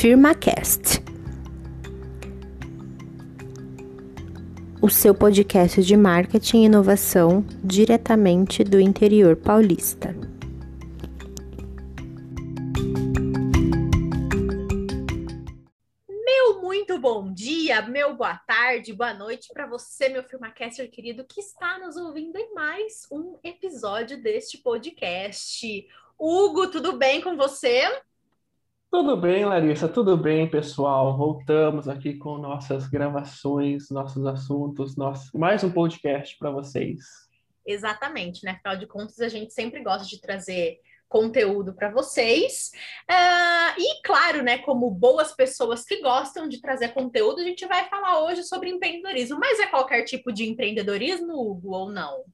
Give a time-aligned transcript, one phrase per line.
[0.00, 1.02] FirmaCast.
[4.80, 10.14] O seu podcast de marketing e inovação diretamente do interior paulista.
[16.08, 21.40] Meu muito bom dia, meu boa tarde, boa noite para você, meu FirmaCaster querido, que
[21.40, 25.88] está nos ouvindo em mais um episódio deste podcast.
[26.16, 27.82] Hugo, tudo bem com você?
[28.90, 31.14] Tudo bem, Larissa, tudo bem, pessoal.
[31.14, 35.38] Voltamos aqui com nossas gravações, nossos assuntos, nosso...
[35.38, 37.00] mais um podcast para vocês.
[37.66, 38.52] Exatamente, né?
[38.52, 42.70] Afinal de contas, a gente sempre gosta de trazer conteúdo para vocês.
[43.10, 47.86] Uh, e claro, né, como boas pessoas que gostam de trazer conteúdo, a gente vai
[47.90, 49.38] falar hoje sobre empreendedorismo.
[49.38, 52.24] Mas é qualquer tipo de empreendedorismo, Hugo, ou não?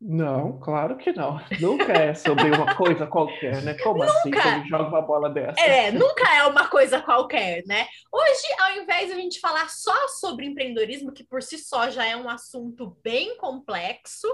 [0.00, 1.40] Não, claro que não.
[1.60, 3.74] Nunca é sobre uma coisa qualquer, né?
[3.74, 4.38] Como assim, nunca.
[4.40, 4.50] assim?
[4.50, 5.60] Como joga uma bola dessa?
[5.60, 7.86] É, nunca é uma coisa qualquer, né?
[8.12, 12.04] Hoje, ao invés de a gente falar só sobre empreendedorismo, que por si só já
[12.04, 14.28] é um assunto bem complexo,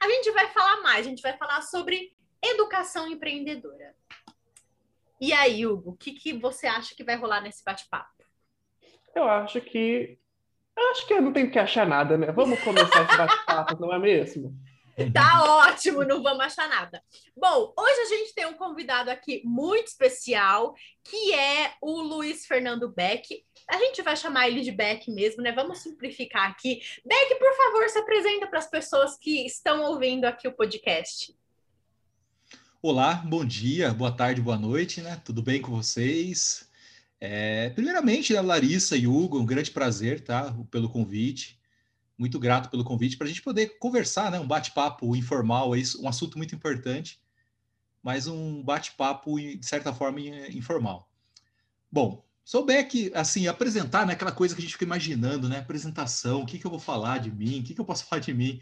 [0.00, 1.06] a gente vai falar mais.
[1.06, 3.94] A gente vai falar sobre educação empreendedora.
[5.20, 8.10] E aí, Hugo, o que, que você acha que vai rolar nesse bate-papo?
[9.14, 10.18] Eu acho que.
[10.76, 12.32] Eu acho que eu não tenho que achar nada, né?
[12.32, 14.52] Vamos começar esse bate-papo, não é mesmo?
[15.12, 17.02] Tá ótimo, não vamos achar nada.
[17.36, 22.88] Bom, hoje a gente tem um convidado aqui muito especial, que é o Luiz Fernando
[22.88, 23.44] Beck.
[23.68, 25.50] A gente vai chamar ele de Beck mesmo, né?
[25.50, 26.80] Vamos simplificar aqui.
[27.04, 31.34] Beck, por favor, se apresenta para as pessoas que estão ouvindo aqui o podcast.
[32.80, 35.20] Olá, bom dia, boa tarde, boa noite, né?
[35.24, 36.70] Tudo bem com vocês?
[37.20, 40.54] É, primeiramente, né, Larissa e Hugo, um grande prazer, tá?
[40.70, 41.58] Pelo convite
[42.16, 44.38] muito grato pelo convite para a gente poder conversar, né?
[44.38, 47.20] Um bate-papo informal, é isso, um assunto muito importante,
[48.02, 51.10] mas um bate-papo de certa forma informal.
[51.90, 54.12] Bom, souber que assim apresentar, né?
[54.12, 55.58] Aquela coisa que a gente fica imaginando, né?
[55.58, 58.20] Apresentação, o que que eu vou falar de mim, o que que eu posso falar
[58.20, 58.60] de mim,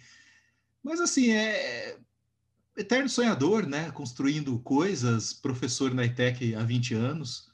[0.83, 1.99] mas assim é
[2.77, 3.91] eterno sonhador, né?
[3.91, 7.52] Construindo coisas, professor na ITEC há 20 anos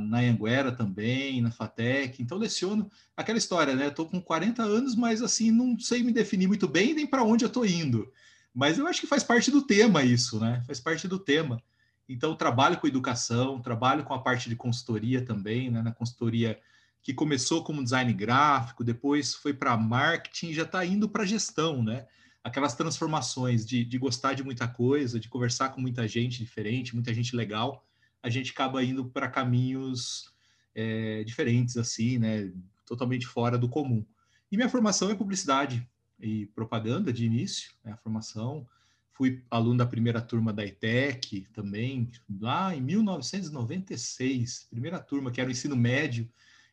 [0.00, 2.22] na Anguera também, na FATEC.
[2.22, 3.88] Então, leciono aquela história, né?
[3.88, 7.44] Estou com 40 anos, mas assim, não sei me definir muito bem nem para onde
[7.44, 8.10] eu estou indo.
[8.54, 10.62] Mas eu acho que faz parte do tema isso, né?
[10.66, 11.62] Faz parte do tema.
[12.08, 15.82] Então, trabalho com educação, trabalho com a parte de consultoria também, né?
[15.82, 16.58] Na consultoria
[17.02, 22.06] que começou como design gráfico, depois foi para marketing, já está indo para gestão, né?
[22.42, 27.12] Aquelas transformações de, de gostar de muita coisa, de conversar com muita gente diferente, muita
[27.14, 27.87] gente legal
[28.22, 30.32] a gente acaba indo para caminhos
[30.74, 32.52] é, diferentes, assim, né?
[32.86, 34.04] Totalmente fora do comum.
[34.50, 35.86] E minha formação é publicidade
[36.18, 37.92] e propaganda de início, né?
[37.92, 38.66] A formação.
[39.12, 42.08] Fui aluno da primeira turma da ETEC também,
[42.40, 46.30] lá em 1996, primeira turma, que era o ensino médio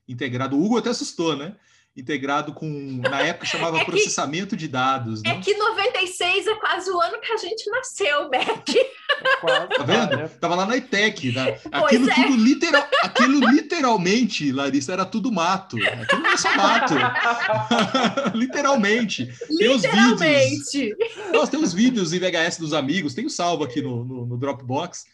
[0.07, 0.55] integrado.
[0.55, 1.55] O Hugo até assustou, né?
[1.95, 2.67] integrado com,
[2.97, 5.21] na época chamava é processamento que, de dados.
[5.23, 5.41] É né?
[5.41, 5.53] que
[6.15, 8.77] 96 é quase o ano que a gente nasceu, Beck.
[8.77, 10.17] É quase, tá vendo?
[10.17, 10.27] Né?
[10.39, 11.31] Tava lá na ITEC.
[11.31, 11.59] Né?
[11.71, 12.15] Aquilo, é.
[12.15, 15.77] tudo literal, aquilo literalmente, Larissa, era tudo mato.
[15.77, 16.93] Aquilo não é só mato.
[18.35, 19.29] literalmente.
[19.57, 20.95] Tem os vídeos.
[21.33, 24.37] Nossa, tem os vídeos em VHS dos amigos, tem o salvo aqui no, no, no
[24.37, 25.05] Dropbox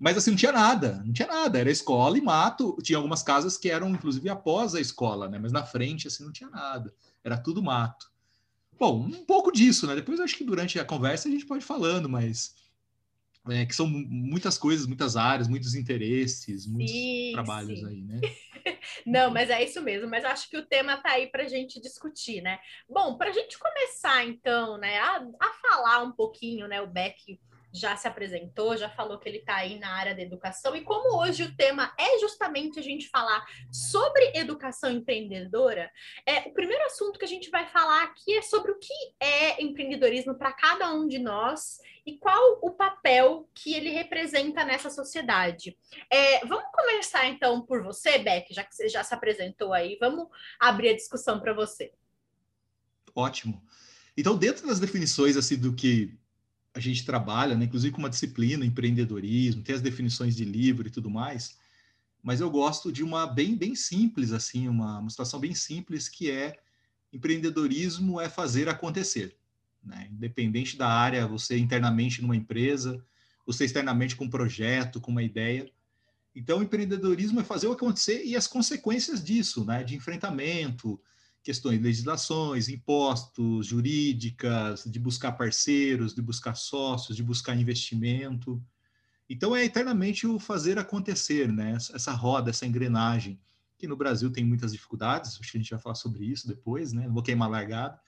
[0.00, 2.76] mas assim, não tinha nada, não tinha nada, era escola e mato.
[2.80, 5.40] Tinha algumas casas que eram, inclusive, após a escola, né?
[5.40, 6.94] Mas na frente, assim, não tinha nada.
[7.24, 8.06] Era tudo mato.
[8.78, 9.94] Bom, um pouco disso, né?
[9.94, 12.54] Depois acho que durante a conversa a gente pode ir falando, mas
[13.48, 17.86] é, que são muitas coisas, muitas áreas, muitos interesses, muitos sim, trabalhos sim.
[17.86, 18.20] aí, né?
[19.06, 20.08] Não, mas é isso mesmo.
[20.08, 22.58] Mas acho que o tema tá aí para a gente discutir, né?
[22.88, 27.40] Bom, para a gente começar então, né, a, a falar um pouquinho, né, o Beck
[27.72, 30.74] já se apresentou, já falou que ele está aí na área da educação.
[30.74, 35.90] E como hoje o tema é justamente a gente falar sobre educação empreendedora,
[36.26, 39.62] é, o primeiro assunto que a gente vai falar aqui é sobre o que é
[39.62, 45.76] empreendedorismo para cada um de nós e qual o papel que ele representa nessa sociedade.
[46.10, 50.26] É, vamos começar então por você, Beck, já que você já se apresentou aí, vamos
[50.58, 51.92] abrir a discussão para você.
[53.14, 53.62] Ótimo.
[54.16, 56.18] Então, dentro das definições assim do que
[56.74, 60.90] a gente trabalha, né, inclusive com uma disciplina, empreendedorismo, tem as definições de livro e
[60.90, 61.56] tudo mais,
[62.22, 66.30] mas eu gosto de uma bem, bem simples, assim, uma, uma situação bem simples, que
[66.30, 66.58] é
[67.12, 69.36] empreendedorismo é fazer acontecer.
[69.82, 70.08] Né?
[70.12, 73.02] Independente da área, você internamente numa empresa,
[73.46, 75.70] você externamente com um projeto, com uma ideia.
[76.34, 79.82] Então, empreendedorismo é fazer o acontecer e as consequências disso, né?
[79.82, 81.00] de enfrentamento,
[81.48, 88.62] questões de legislações, impostos, jurídicas, de buscar parceiros, de buscar sócios, de buscar investimento.
[89.30, 91.72] Então é eternamente o fazer acontecer, né?
[91.72, 93.40] Essa roda, essa engrenagem,
[93.78, 96.92] que no Brasil tem muitas dificuldades, acho que a gente vai falar sobre isso depois,
[96.92, 97.06] né?
[97.06, 97.98] Não vou queimar largada,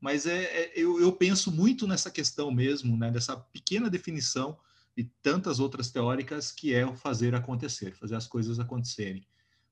[0.00, 3.10] mas é, é eu, eu, penso muito nessa questão mesmo, né?
[3.10, 4.56] Dessa pequena definição
[4.96, 9.26] e tantas outras teóricas que é o fazer acontecer, fazer as coisas acontecerem.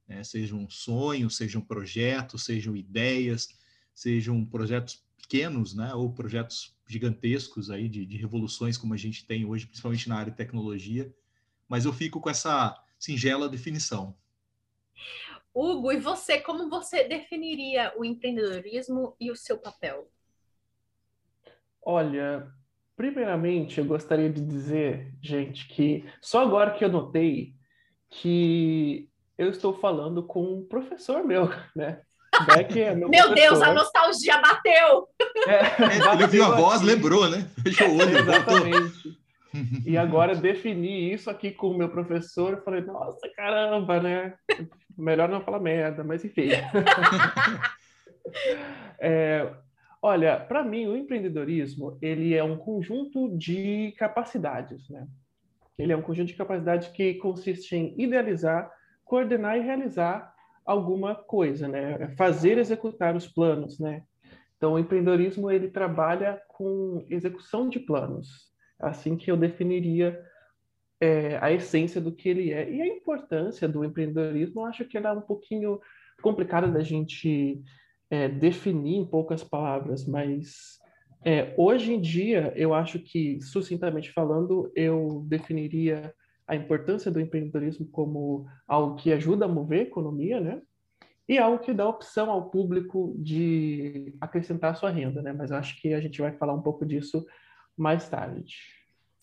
[0.06, 0.22] Né?
[0.22, 3.48] Sejam sonhos, sejam projetos, sejam ideias,
[3.94, 5.94] sejam projetos pequenos, né?
[5.94, 10.30] Ou projetos gigantescos aí de, de revoluções como a gente tem hoje, principalmente na área
[10.30, 11.12] de tecnologia.
[11.68, 14.16] Mas eu fico com essa singela definição.
[15.54, 20.10] Hugo, e você, como você definiria o empreendedorismo e o seu papel?
[21.80, 22.52] Olha,
[22.96, 27.54] primeiramente eu gostaria de dizer, gente, que só agora que eu notei
[28.10, 32.00] que eu estou falando com um professor meu, né?
[32.46, 35.08] Beck é meu, meu Deus, a nostalgia bateu!
[35.46, 36.86] É, bateu ele viu a voz, aqui.
[36.86, 37.48] lembrou, né?
[37.62, 39.24] Fechou o olho, Exatamente.
[39.86, 44.34] E agora defini isso aqui com o meu professor, eu falei, nossa, caramba, né?
[44.98, 46.48] Melhor não falar merda, mas enfim.
[48.98, 49.48] é,
[50.02, 55.06] olha, para mim, o empreendedorismo, ele é um conjunto de capacidades, né?
[55.78, 58.68] Ele é um conjunto de capacidades que consiste em idealizar,
[59.04, 60.34] coordenar e realizar
[60.64, 62.08] alguma coisa, né?
[62.16, 64.02] Fazer executar os planos, né?
[64.56, 70.18] Então, o empreendedorismo ele trabalha com execução de planos, assim que eu definiria
[71.00, 74.62] é, a essência do que ele é e a importância do empreendedorismo.
[74.62, 75.80] Eu acho que ela é um pouquinho
[76.22, 77.62] complicada da gente
[78.08, 80.78] é, definir em poucas palavras, mas
[81.24, 86.14] é, hoje em dia eu acho que, sucintamente falando, eu definiria
[86.46, 90.62] a importância do empreendedorismo como algo que ajuda a mover a economia, né?
[91.26, 95.32] E algo que dá opção ao público de acrescentar sua renda, né?
[95.32, 97.24] Mas acho que a gente vai falar um pouco disso
[97.76, 98.56] mais tarde.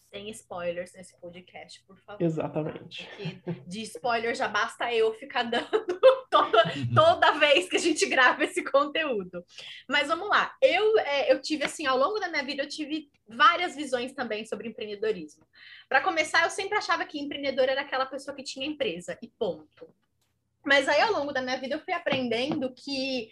[0.09, 2.21] Sem spoilers nesse podcast, por favor.
[2.21, 3.07] Exatamente.
[3.44, 5.69] Porque de spoiler já basta eu ficar dando
[6.31, 6.63] toda,
[6.95, 9.45] toda vez que a gente grava esse conteúdo.
[9.88, 10.56] Mas vamos lá.
[10.62, 14.45] Eu, é, eu tive, assim, ao longo da minha vida, eu tive várias visões também
[14.45, 15.45] sobre empreendedorismo.
[15.88, 19.94] Para começar, eu sempre achava que empreendedor era aquela pessoa que tinha empresa, e ponto.
[20.66, 23.30] Mas aí, ao longo da minha vida, eu fui aprendendo que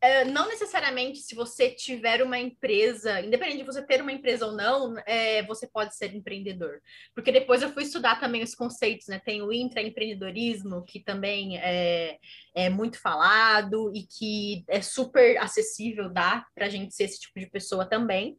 [0.00, 4.52] é, não necessariamente se você tiver uma empresa, independente de você ter uma empresa ou
[4.52, 6.80] não, é, você pode ser empreendedor.
[7.14, 9.20] Porque depois eu fui estudar também os conceitos, né?
[9.22, 12.18] Tem o intraempreendedorismo, que também é,
[12.54, 17.38] é muito falado e que é super acessível, dá para a gente ser esse tipo
[17.38, 18.38] de pessoa também.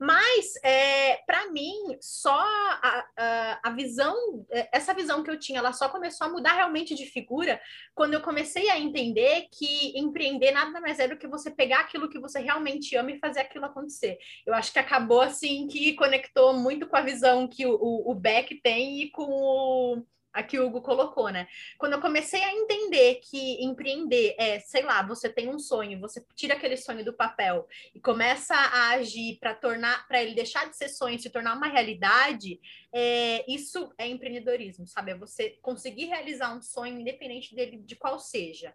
[0.00, 4.16] Mas, é, para mim, só a, a, a, visão,
[4.50, 7.60] é, essa visão que eu tinha, ela só começou a mudar realmente de figura
[7.94, 12.08] quando eu comecei a entender que empreender nada mais é do que você pegar aquilo
[12.08, 14.18] que você realmente ama e fazer aquilo acontecer.
[14.46, 18.60] Eu acho que acabou assim que conectou muito com a visão que o, o, Beck
[18.62, 21.46] tem e com o a que o Hugo colocou, né?
[21.76, 26.24] Quando eu comecei a entender que empreender é, sei lá, você tem um sonho, você
[26.34, 30.76] tira aquele sonho do papel e começa a agir para tornar, para ele deixar de
[30.76, 32.58] ser sonho, se tornar uma realidade,
[32.94, 35.10] é, isso é empreendedorismo, sabe?
[35.10, 38.74] É você conseguir realizar um sonho independente dele de qual seja.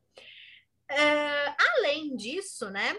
[0.89, 2.95] É, além disso, né?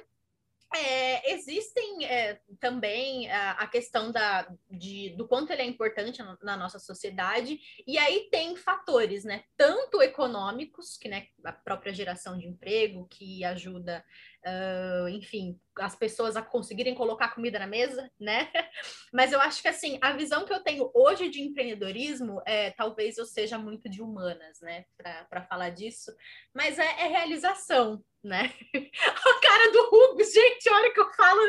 [0.75, 6.37] É, existem é, também a, a, questão da, de, do quanto ele é importante na,
[6.43, 9.45] na, nossa sociedade, e aí tem fatores, né?
[9.57, 14.05] Tanto econômicos, que né, a própria geração de emprego, que ajuda
[14.47, 18.51] uh, enfim, as pessoas a conseguirem colocar comida na mesa, né?
[19.13, 23.17] Mas eu acho que assim, a visão que eu tenho hoje de empreendedorismo é talvez
[23.19, 24.85] eu seja muito de humanas, né?
[24.97, 26.13] Para falar disso,
[26.53, 28.53] mas é, é, realização, né?
[28.75, 31.41] a cara do Hugo, gente, olha que eu falo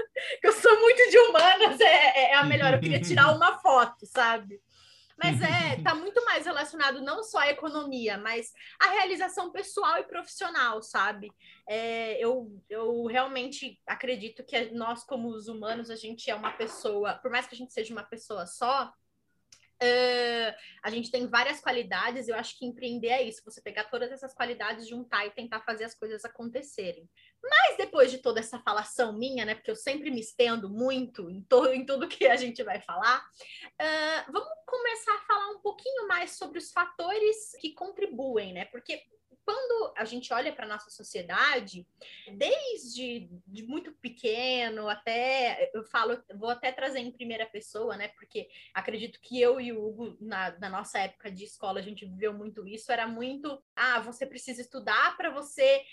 [0.41, 2.73] que eu sou muito de humanas, é, é a melhor.
[2.73, 4.61] Eu queria tirar uma foto, sabe?
[5.21, 10.03] Mas é, tá muito mais relacionado não só à economia, mas à realização pessoal e
[10.03, 11.29] profissional, sabe?
[11.67, 17.15] É, eu, eu realmente acredito que nós, como os humanos, a gente é uma pessoa,
[17.15, 18.93] por mais que a gente seja uma pessoa só,
[19.81, 24.11] Uh, a gente tem várias qualidades, eu acho que empreender é isso, você pegar todas
[24.11, 27.09] essas qualidades, juntar e tentar fazer as coisas acontecerem.
[27.41, 31.41] Mas depois de toda essa falação minha, né, porque eu sempre me estendo muito em,
[31.43, 36.07] to em tudo que a gente vai falar, uh, vamos começar a falar um pouquinho
[36.07, 39.01] mais sobre os fatores que contribuem, né, porque
[39.49, 41.83] quando a gente olha para a nossa sociedade,
[42.37, 48.09] desde de muito pequeno até, eu falo, vou até trazer em primeira pessoa, né?
[48.09, 52.05] Porque acredito que eu e o Hugo, na, na nossa época de escola, a gente
[52.05, 55.83] viveu muito isso, era muito, ah, você precisa estudar para você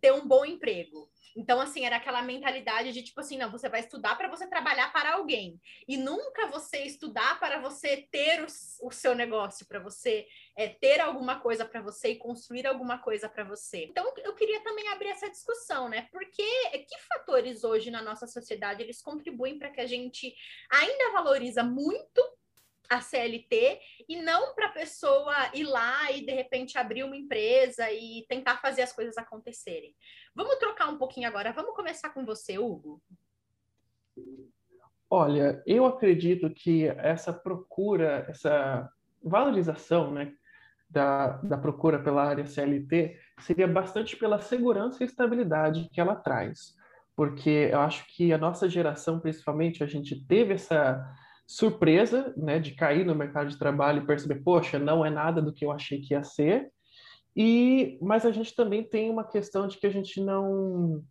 [0.00, 1.10] ter um bom emprego.
[1.36, 4.92] Então, assim, era aquela mentalidade de tipo assim, não, você vai estudar para você trabalhar
[4.92, 5.60] para alguém.
[5.88, 11.00] E nunca você estudar para você ter o, o seu negócio, para você é, ter
[11.00, 13.84] alguma coisa para você e construir alguma coisa para você.
[13.84, 16.08] Então, eu queria também abrir essa discussão, né?
[16.12, 20.34] Porque que fatores hoje na nossa sociedade eles contribuem para que a gente
[20.70, 22.20] ainda valoriza muito
[22.96, 27.90] a CLT e não para a pessoa ir lá e de repente abrir uma empresa
[27.90, 29.94] e tentar fazer as coisas acontecerem.
[30.34, 31.52] Vamos trocar um pouquinho agora.
[31.52, 33.02] Vamos começar com você, Hugo.
[35.10, 38.88] Olha, eu acredito que essa procura, essa
[39.22, 40.32] valorização, né,
[40.88, 46.74] da, da procura pela área CLT seria bastante pela segurança e estabilidade que ela traz.
[47.16, 51.02] Porque eu acho que a nossa geração, principalmente, a gente teve essa
[51.46, 55.52] surpresa, né, de cair no mercado de trabalho e perceber, poxa, não é nada do
[55.52, 56.70] que eu achei que ia ser.
[57.34, 61.02] E mas a gente também tem uma questão de que a gente não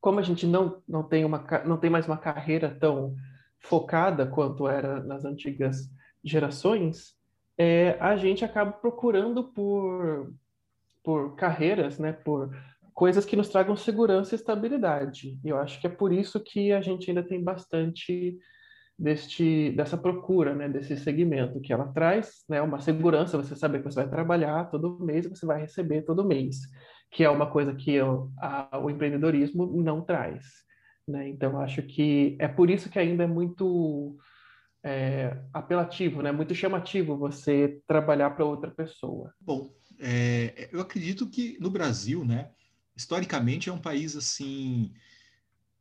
[0.00, 3.14] como a gente não não tem uma não tem mais uma carreira tão
[3.60, 5.90] focada quanto era nas antigas
[6.22, 7.14] gerações,
[7.56, 10.32] é, a gente acaba procurando por
[11.02, 12.50] por carreiras, né, por
[12.94, 15.38] coisas que nos tragam segurança e estabilidade.
[15.44, 18.38] E eu acho que é por isso que a gente ainda tem bastante
[18.98, 23.84] deste, dessa procura, né, desse segmento que ela traz, né, uma segurança, você saber que
[23.84, 26.58] você vai trabalhar todo mês, você vai receber todo mês,
[27.10, 30.44] que é uma coisa que eu, a, o empreendedorismo não traz,
[31.06, 31.28] né?
[31.28, 34.16] Então acho que é por isso que ainda é muito
[34.84, 39.32] é, apelativo, né, muito chamativo você trabalhar para outra pessoa.
[39.40, 42.50] Bom, é, eu acredito que no Brasil, né,
[42.96, 44.92] historicamente é um país assim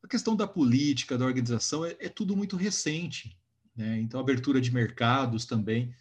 [0.04, 3.38] a questão da política, da organização, é, é tudo muito recente.
[3.76, 4.00] Né?
[4.02, 5.96] Então, abertura de mercados também.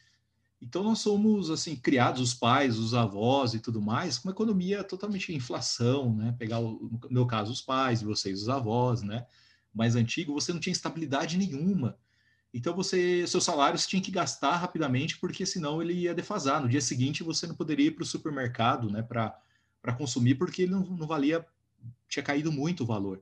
[0.60, 4.84] Então, nós somos, assim, criados, os pais, os avós e tudo mais, com uma economia
[4.84, 6.34] totalmente inflação, né?
[6.38, 9.26] Pegar, o, no meu caso, os pais, vocês, os avós, né?
[9.74, 11.98] Mais antigo, você não tinha estabilidade nenhuma.
[12.54, 16.60] Então, você, seu salário você tinha que gastar rapidamente, porque senão ele ia defasar.
[16.60, 19.02] No dia seguinte, você não poderia ir para o supermercado, né?
[19.02, 21.44] Para consumir, porque ele não, não valia,
[22.08, 23.20] tinha caído muito o valor.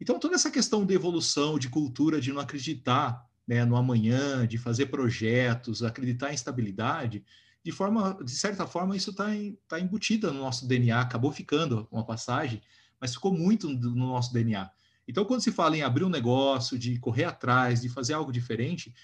[0.00, 4.56] Então, toda essa questão de evolução, de cultura, de não acreditar né, no amanhã, de
[4.56, 7.24] fazer projetos, acreditar em estabilidade,
[7.62, 9.26] de forma, de certa forma, isso está
[9.68, 12.62] tá embutido no nosso DNA, acabou ficando uma passagem,
[12.98, 14.70] mas ficou muito no nosso DNA.
[15.06, 18.94] Então, quando se fala em abrir um negócio, de correr atrás, de fazer algo diferente,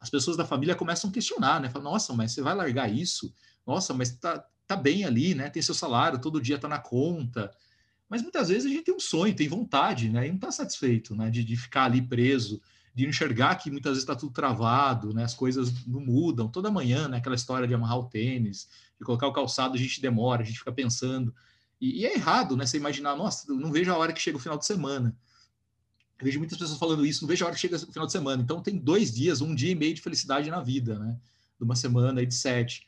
[0.00, 1.68] as pessoas da família começam a questionar, né?
[1.68, 3.34] Falam, nossa, mas você vai largar isso?
[3.66, 5.50] Nossa, mas tá, tá bem ali, né?
[5.50, 7.50] Tem seu salário, todo dia tá na conta.
[8.12, 10.26] Mas muitas vezes a gente tem um sonho, tem vontade, né?
[10.26, 11.30] E não está satisfeito, né?
[11.30, 12.60] De, de, ficar ali preso,
[12.94, 15.24] de enxergar que muitas vezes está tudo travado, né?
[15.24, 16.46] As coisas não mudam.
[16.46, 17.16] Toda manhã, né?
[17.16, 20.58] Aquela história de amarrar o tênis, de colocar o calçado, a gente demora, a gente
[20.58, 21.34] fica pensando.
[21.80, 22.66] E, e é errado, né?
[22.66, 25.16] Você imaginar, nossa, não vejo a hora que chega o final de semana.
[26.18, 28.12] Eu vejo muitas pessoas falando isso, não vejo a hora que chega o final de
[28.12, 28.42] semana.
[28.42, 31.18] Então tem dois dias, um dia e meio de felicidade na vida, né?
[31.56, 32.86] De uma semana e de sete.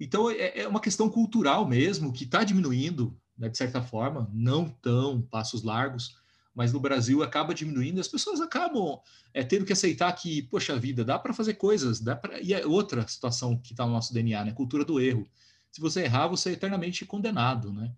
[0.00, 4.68] Então é, é uma questão cultural mesmo que está diminuindo né, de certa forma, não
[4.68, 6.16] tão passos largos,
[6.54, 9.00] mas no Brasil acaba diminuindo, as pessoas acabam
[9.32, 12.66] é, tendo que aceitar que, poxa vida, dá para fazer coisas, dá para e é
[12.66, 14.52] outra situação que está no nosso DNA, né?
[14.52, 15.26] Cultura do erro.
[15.70, 17.92] Se você errar, você é eternamente condenado, né?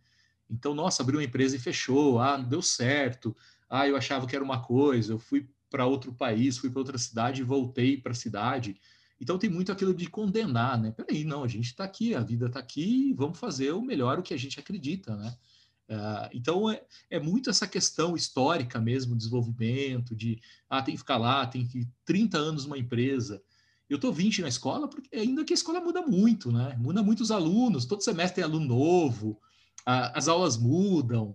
[0.49, 3.37] Então, nossa, abriu uma empresa e fechou, ah, não deu certo,
[3.69, 6.99] ah, eu achava que era uma coisa, eu fui para outro país, fui para outra
[6.99, 8.77] cidade e voltei para a cidade.
[9.25, 10.93] Então tem muito aquilo de condenar, né?
[10.93, 14.23] Peraí, não, a gente está aqui, a vida está aqui, vamos fazer o melhor o
[14.23, 15.35] que a gente acredita, né?
[15.89, 20.39] Uh, então é, é, muito essa questão histórica mesmo, desenvolvimento, de
[20.69, 23.43] ah, tem que ficar lá, tem que 30 anos numa empresa.
[23.89, 26.77] Eu estou 20 na escola, porque ainda que a escola muda muito, né?
[26.79, 29.41] Muda muito os alunos, todo semestre tem aluno novo,
[29.87, 31.35] a, as aulas mudam,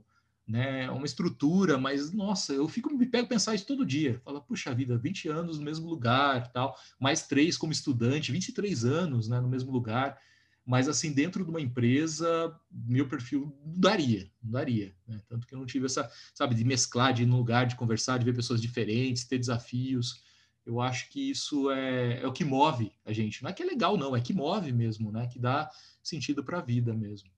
[0.50, 4.20] né, uma estrutura, mas nossa, eu fico me pego pensar isso todo dia.
[4.26, 9.28] Fala, puxa vida, 20 anos no mesmo lugar, tal, mais três como estudante, 23 anos,
[9.28, 10.18] né, no mesmo lugar.
[10.66, 15.20] Mas assim, dentro de uma empresa, meu perfil não daria, não daria, né?
[15.28, 18.20] Tanto que eu não tive essa, sabe, de mesclar, de ir no lugar, de conversar,
[18.20, 20.24] de ver pessoas diferentes, ter desafios.
[20.66, 23.42] Eu acho que isso é, é o que move a gente.
[23.42, 25.28] Não é que é legal, não, é que move mesmo, né?
[25.28, 25.72] Que dá
[26.04, 27.30] sentido para a vida mesmo.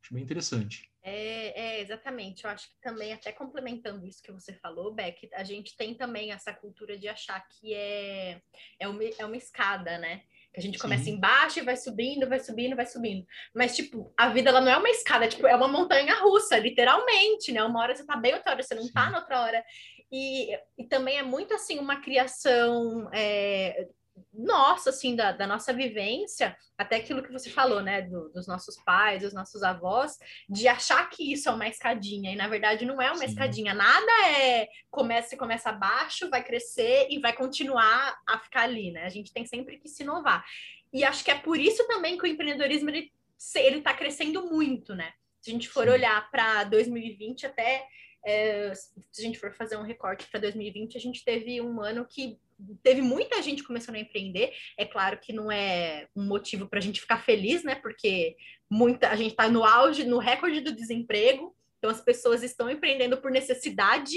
[0.00, 0.89] Acho bem interessante.
[1.02, 2.44] É, é, exatamente.
[2.44, 6.32] Eu acho que também, até complementando isso que você falou, Beck, a gente tem também
[6.32, 8.40] essa cultura de achar que é,
[8.78, 10.22] é, uma, é uma escada, né?
[10.52, 10.82] Que a gente Sim.
[10.82, 13.26] começa embaixo e vai subindo, vai subindo, vai subindo.
[13.54, 17.52] Mas, tipo, a vida ela não é uma escada, tipo, é uma montanha russa, literalmente,
[17.52, 17.62] né?
[17.62, 18.92] Uma hora você tá bem, outra hora você não tá Sim.
[18.94, 19.64] tá, na outra hora.
[20.12, 23.88] E, e também é muito assim uma criação é,
[24.32, 28.76] nossa, assim, da, da, nossa vivência, até aquilo que você falou, né, do, dos nossos
[28.84, 30.16] pais, dos nossos avós,
[30.48, 33.26] de achar que isso é uma escadinha, e na verdade não é uma Sim.
[33.26, 38.90] escadinha, nada é começa e começa abaixo, vai crescer e vai continuar a ficar ali,
[38.90, 39.04] né?
[39.04, 40.44] A gente tem sempre que se inovar.
[40.92, 43.10] E acho que é por isso também que o empreendedorismo ele
[43.54, 45.12] está crescendo muito, né?
[45.40, 45.90] Se a gente for Sim.
[45.90, 47.86] olhar para 2020 até
[48.24, 52.06] é, se a gente for fazer um recorte para 2020, a gente teve um ano
[52.06, 52.38] que
[52.82, 54.52] teve muita gente começando a empreender.
[54.78, 57.74] É claro que não é um motivo para a gente ficar feliz, né?
[57.74, 58.36] Porque
[58.70, 61.54] muita a gente está no auge, no recorde do desemprego.
[61.78, 64.16] Então as pessoas estão empreendendo por necessidade,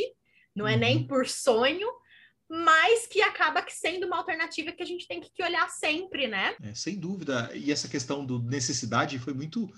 [0.56, 1.08] não é nem uhum.
[1.08, 1.88] por sonho,
[2.50, 6.56] mas que acaba que sendo uma alternativa que a gente tem que olhar sempre, né?
[6.62, 7.50] É, sem dúvida.
[7.56, 9.72] E essa questão do necessidade foi muito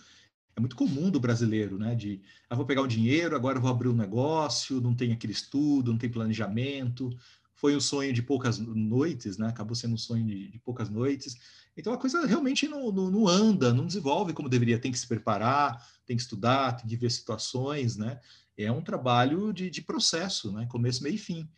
[0.56, 1.96] é muito comum do brasileiro, né?
[1.96, 5.92] De, ah, vou pegar o dinheiro, agora vou abrir um negócio, não tem aquele estudo,
[5.92, 7.10] não tem planejamento.
[7.56, 9.48] Foi um sonho de poucas noites, né?
[9.48, 11.36] Acabou sendo um sonho de, de poucas noites.
[11.76, 14.80] Então a coisa realmente não, não, não, anda, não desenvolve como deveria.
[14.80, 18.20] Tem que se preparar, tem que estudar, tem que ver situações, né?
[18.58, 20.66] É um trabalho de, de processo, né?
[20.68, 21.50] Começo, meio e fim.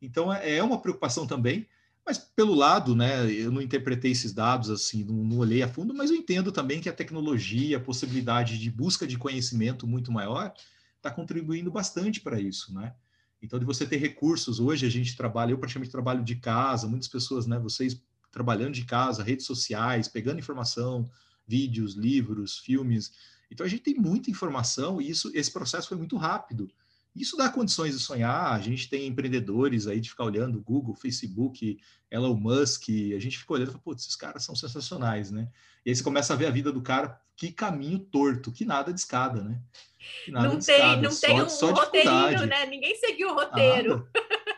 [0.00, 1.66] Então é, é uma preocupação também
[2.08, 5.92] mas pelo lado, né, eu não interpretei esses dados assim, não, não, olhei a fundo,
[5.92, 10.54] mas eu entendo também que a tecnologia, a possibilidade de busca de conhecimento muito maior,
[10.96, 12.94] está contribuindo bastante para isso, né?
[13.40, 17.08] Então, de você ter recursos, hoje a gente trabalha, eu praticamente trabalho de casa, muitas
[17.08, 21.08] pessoas, né, vocês trabalhando de casa, redes sociais, pegando informação,
[21.46, 23.12] vídeos, livros, filmes.
[23.50, 26.70] Então, a gente tem muita informação e isso, esse processo foi muito rápido.
[27.18, 28.52] Isso dá condições de sonhar.
[28.52, 31.78] A gente tem empreendedores aí de ficar olhando Google, Facebook,
[32.10, 32.88] Elon Musk.
[33.14, 35.48] A gente fica olhando e fala, putz, esses caras são sensacionais, né?
[35.84, 38.92] E aí você começa a ver a vida do cara, que caminho torto, que nada
[38.92, 39.60] de escada, né?
[40.28, 42.66] Nada não de tem, escada, não só, tem um só roteirinho, né?
[42.66, 44.08] Ninguém seguiu o roteiro.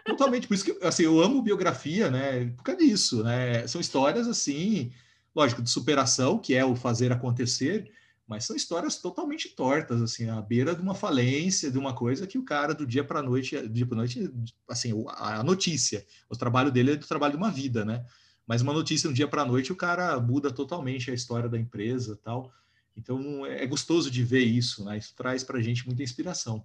[0.07, 0.47] Totalmente.
[0.49, 2.47] Por isso que assim, eu amo biografia, né?
[2.57, 3.67] Por causa disso, né?
[3.67, 4.93] São histórias assim,
[5.35, 7.91] lógico, de superação, que é o fazer acontecer,
[8.31, 12.39] mas são histórias totalmente tortas, assim, à beira de uma falência, de uma coisa que
[12.39, 14.33] o cara do dia para noite, dia para noite,
[14.69, 18.07] assim, a notícia, o trabalho dele é do trabalho de uma vida, né?
[18.47, 21.59] Mas uma notícia de um dia para noite, o cara muda totalmente a história da
[21.59, 22.53] empresa, tal.
[22.97, 24.97] Então é gostoso de ver isso, né?
[24.97, 26.65] Isso traz para a gente muita inspiração.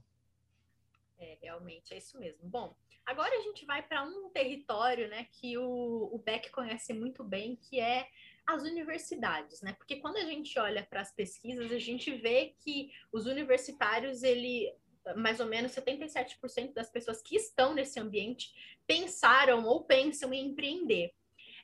[1.18, 2.48] É, realmente é isso mesmo.
[2.48, 7.24] Bom, agora a gente vai para um território, né, que o, o Beck conhece muito
[7.24, 8.08] bem, que é
[8.48, 9.74] as universidades, né?
[9.74, 14.74] Porque quando a gente olha para as pesquisas, a gente vê que os universitários, ele
[15.16, 18.52] mais ou menos 77% das pessoas que estão nesse ambiente
[18.88, 21.14] pensaram ou pensam em empreender.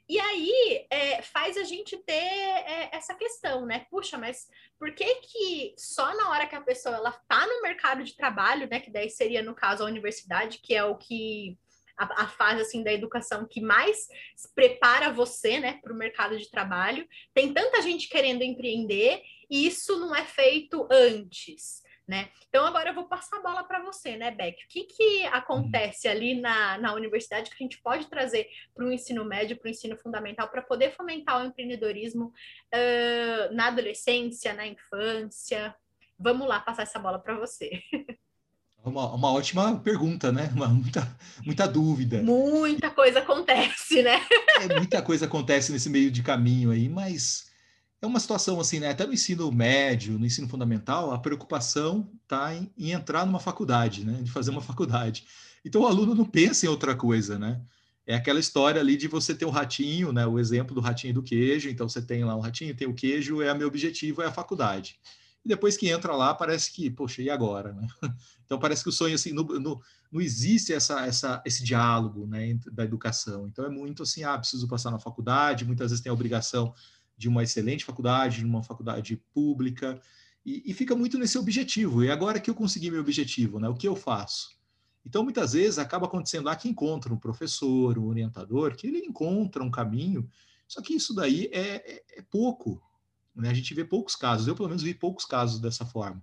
[0.08, 3.88] E aí é, faz a gente ter é, essa questão, né?
[3.90, 8.04] Puxa, mas por que que só na hora que a pessoa ela está no mercado
[8.04, 8.80] de trabalho, né?
[8.80, 11.58] Que daí seria no caso a universidade, que é o que
[12.02, 14.08] a, a, fase assim da educação que mais
[14.56, 17.08] prepara você, né, para o mercado de trabalho.
[17.34, 21.82] Tem tanta gente querendo empreender e isso não é feito antes.
[22.08, 22.30] Né?
[22.50, 24.62] Então agora eu vou passar a bola para você, né, Beck?
[24.66, 28.92] O que, que acontece ali na, na universidade que a gente pode trazer para o
[28.92, 34.68] ensino médio, para o ensino fundamental, para poder fomentar o empreendedorismo uh, na adolescência, na
[34.68, 35.74] infância?
[36.20, 37.82] Vamos lá passar essa bola para você.
[38.84, 40.52] Uma, uma ótima pergunta, né?
[40.56, 42.22] Uma, muita, muita dúvida.
[42.24, 44.20] Muita coisa acontece, né?
[44.60, 47.52] é, muita coisa acontece nesse meio de caminho aí, mas
[48.02, 48.90] é uma situação assim, né?
[48.90, 54.04] Até no ensino médio, no ensino fundamental, a preocupação está em, em, entrar numa faculdade,
[54.04, 54.20] né?
[54.24, 55.26] De fazer uma faculdade.
[55.64, 57.62] Então o aluno não pensa em outra coisa, né?
[58.08, 60.26] É aquela história ali de você ter o um ratinho, né?
[60.26, 61.70] O exemplo do ratinho do queijo.
[61.70, 64.32] Então você tem lá um ratinho, tem o queijo, é o meu objetivo, é a
[64.32, 65.00] faculdade
[65.44, 67.74] e depois que entra lá, parece que, poxa, e agora?
[67.74, 67.88] Né?
[68.46, 72.60] Então parece que o sonho, assim, no, no, não existe essa, essa, esse diálogo né,
[72.70, 73.48] da educação.
[73.48, 76.74] Então é muito assim, ah, preciso passar na faculdade, muitas vezes tem a obrigação
[77.18, 80.02] de uma excelente faculdade, de uma faculdade pública,
[80.46, 82.04] e, e fica muito nesse objetivo.
[82.04, 84.50] E agora que eu consegui meu objetivo, né, o que eu faço?
[85.06, 89.64] Então, muitas vezes, acaba acontecendo lá que encontra um professor, um orientador, que ele encontra
[89.64, 90.30] um caminho,
[90.68, 92.82] só que isso daí é, é, é pouco,
[93.36, 93.50] né?
[93.50, 96.22] A gente vê poucos casos, eu pelo menos vi poucos casos dessa forma.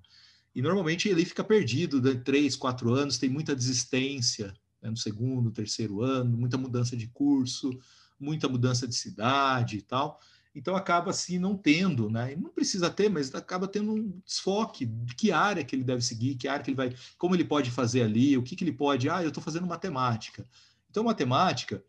[0.54, 4.90] E normalmente ele fica perdido de três, quatro anos, tem muita desistência né?
[4.90, 7.70] no segundo, terceiro ano, muita mudança de curso,
[8.18, 10.20] muita mudança de cidade e tal.
[10.54, 12.32] Então acaba assim não tendo, né?
[12.32, 16.02] E não precisa ter, mas acaba tendo um desfoque de que área que ele deve
[16.02, 18.72] seguir, que área que ele vai, como ele pode fazer ali, o que, que ele
[18.72, 19.08] pode.
[19.08, 20.48] Ah, eu estou fazendo matemática.
[20.90, 21.84] Então matemática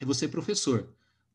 [0.00, 0.88] é você professor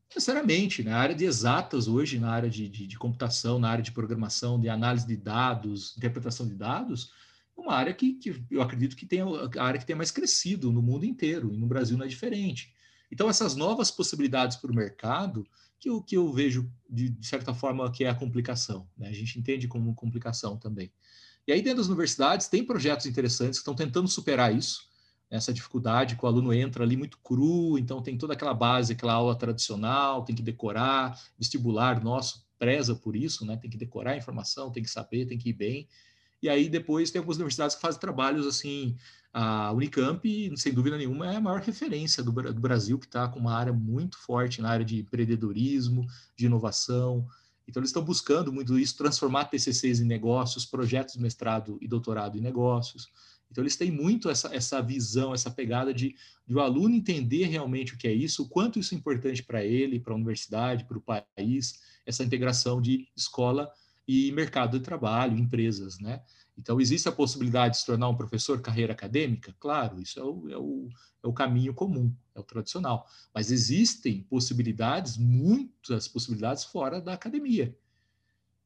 [0.08, 0.96] necessariamente, na né?
[0.96, 4.68] área de exatas hoje, na área de, de, de, computação, na área de programação, de
[4.68, 7.12] análise de dados, interpretação de dados,
[7.56, 10.82] uma área que, que eu acredito que tem a área que tem mais crescido no
[10.82, 12.72] mundo inteiro, e no Brasil não é diferente.
[13.10, 15.46] Então, essas novas possibilidades para o mercado,
[15.78, 18.88] que o que eu vejo, de, de, certa forma, que é a complicação.
[18.96, 19.08] Né?
[19.08, 20.92] A gente entende como complicação também.
[21.46, 24.88] E aí, dentro das universidades, tem projetos interessantes que estão tentando superar isso,
[25.30, 29.14] essa dificuldade que o aluno entra ali muito cru, então tem toda aquela base, aquela
[29.14, 33.56] aula tradicional, tem que decorar, vestibular nosso preza por isso, né?
[33.56, 35.88] Tem que decorar a informação, tem que saber, tem que ir bem.
[36.42, 38.96] E aí depois tem algumas universidades que fazem trabalhos assim,
[39.32, 43.38] a Unicamp, sem dúvida nenhuma, é a maior referência do, do Brasil, que está com
[43.38, 47.26] uma área muito forte na área de empreendedorismo, de inovação.
[47.68, 52.38] Então, eles estão buscando muito isso, transformar TCCs em negócios, projetos de mestrado e doutorado
[52.38, 53.08] em negócios.
[53.56, 56.14] Então, eles têm muito essa, essa visão, essa pegada de,
[56.46, 59.64] de o aluno entender realmente o que é isso, o quanto isso é importante para
[59.64, 63.72] ele, para a universidade, para o país, essa integração de escola
[64.06, 66.22] e mercado de trabalho, empresas, né?
[66.58, 69.56] Então, existe a possibilidade de se tornar um professor carreira acadêmica?
[69.58, 70.88] Claro, isso é o, é o,
[71.24, 73.06] é o caminho comum, é o tradicional.
[73.34, 77.74] Mas existem possibilidades, muitas possibilidades fora da academia.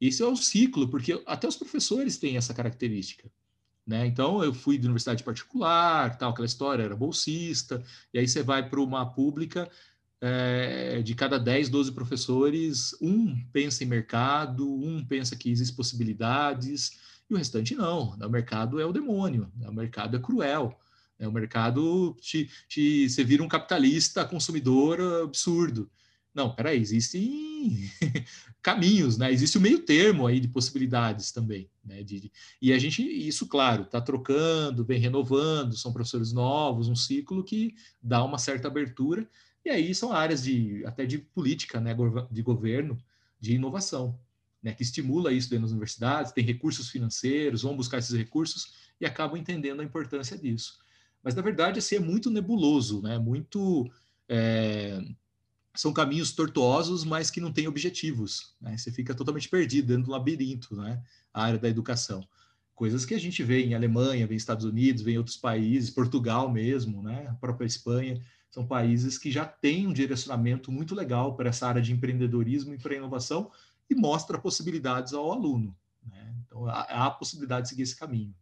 [0.01, 3.31] Esse é o ciclo, porque até os professores têm essa característica.
[3.91, 4.07] Né?
[4.07, 7.83] Então, eu fui de universidade particular, tal, aquela história, era bolsista,
[8.15, 9.69] e aí você vai para uma pública,
[10.21, 17.01] é, de cada 10, 12 professores, um pensa em mercado, um pensa que existem possibilidades,
[17.29, 18.11] e o restante não.
[18.11, 20.79] O mercado é o demônio, o mercado é cruel.
[21.19, 21.27] Né?
[21.27, 25.91] O mercado te, te, você vira um capitalista consumidor absurdo.
[26.33, 27.91] Não, peraí, existem
[28.63, 29.33] caminhos, né?
[29.33, 32.03] Existe o meio termo aí de possibilidades também, né?
[32.03, 36.95] De, de, e a gente, isso, claro, está trocando, vem renovando, são professores novos, um
[36.95, 39.29] ciclo que dá uma certa abertura,
[39.65, 41.97] e aí são áreas de até de política, né?
[42.31, 42.97] De governo,
[43.41, 44.19] de inovação,
[44.63, 44.73] né?
[44.73, 49.37] Que estimula isso dentro das universidades, tem recursos financeiros, vão buscar esses recursos e acabam
[49.37, 50.79] entendendo a importância disso.
[51.25, 53.19] Mas na verdade, assim, é muito nebuloso, né?
[53.19, 53.91] Muito
[54.29, 55.03] é,
[55.75, 58.55] são caminhos tortuosos, mas que não têm objetivos.
[58.61, 58.77] Né?
[58.77, 61.03] Você fica totalmente perdido dentro do labirinto, né?
[61.33, 62.27] A área da educação.
[62.75, 65.91] Coisas que a gente vê em Alemanha, vê em Estados Unidos, vê em outros países,
[65.91, 67.29] Portugal mesmo, né?
[67.29, 71.81] A própria Espanha, são países que já têm um direcionamento muito legal para essa área
[71.81, 73.51] de empreendedorismo e para inovação
[73.89, 75.77] e mostra possibilidades ao aluno.
[76.05, 76.35] Né?
[76.45, 78.35] Então, há a possibilidade de seguir esse caminho.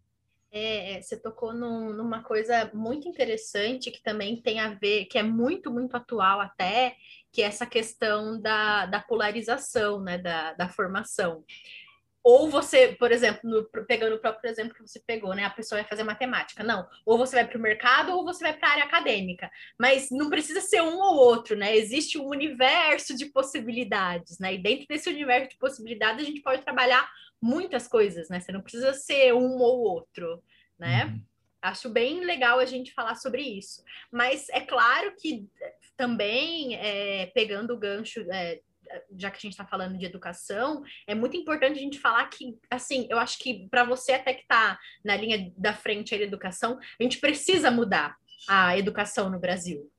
[0.50, 5.18] É, é, você tocou num, numa coisa muito interessante que também tem a ver, que
[5.18, 6.96] é muito, muito atual até,
[7.30, 11.44] que é essa questão da, da polarização, né, da, da formação.
[12.30, 15.46] Ou você, por exemplo, no, pegando o próprio exemplo que você pegou, né?
[15.46, 16.62] A pessoa vai fazer matemática.
[16.62, 19.50] Não, ou você vai para o mercado ou você vai para a área acadêmica.
[19.80, 21.74] Mas não precisa ser um ou outro, né?
[21.74, 24.52] Existe um universo de possibilidades, né?
[24.52, 27.10] E dentro desse universo de possibilidades a gente pode trabalhar
[27.40, 28.40] muitas coisas, né?
[28.40, 30.42] Você não precisa ser um ou outro,
[30.78, 31.06] né?
[31.06, 31.22] Uhum.
[31.62, 33.82] Acho bem legal a gente falar sobre isso.
[34.12, 35.48] Mas é claro que
[35.96, 38.60] também, é, pegando o gancho, é,
[39.16, 42.58] já que a gente está falando de educação, é muito importante a gente falar que,
[42.70, 46.26] assim, eu acho que para você até que está na linha da frente aí da
[46.26, 48.16] educação, a gente precisa mudar
[48.48, 49.90] a educação no Brasil.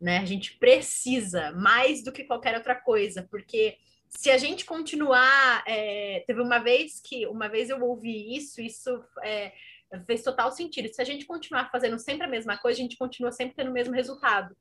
[0.00, 0.18] Né?
[0.18, 3.76] A gente precisa mais do que qualquer outra coisa, porque
[4.08, 9.04] se a gente continuar, é, teve uma vez que uma vez eu ouvi isso, isso
[9.22, 9.52] é,
[10.06, 10.92] fez total sentido.
[10.92, 13.74] Se a gente continuar fazendo sempre a mesma coisa, a gente continua sempre tendo o
[13.74, 14.56] mesmo resultado.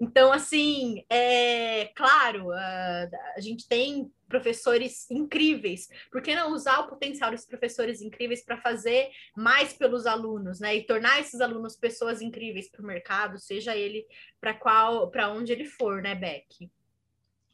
[0.00, 5.88] Então, assim, é claro, a, a gente tem professores incríveis.
[6.12, 10.76] Por que não usar o potencial desses professores incríveis para fazer mais pelos alunos, né?
[10.76, 14.06] E tornar esses alunos pessoas incríveis para o mercado, seja ele
[14.40, 16.70] para qual, para onde ele for, né, Beck?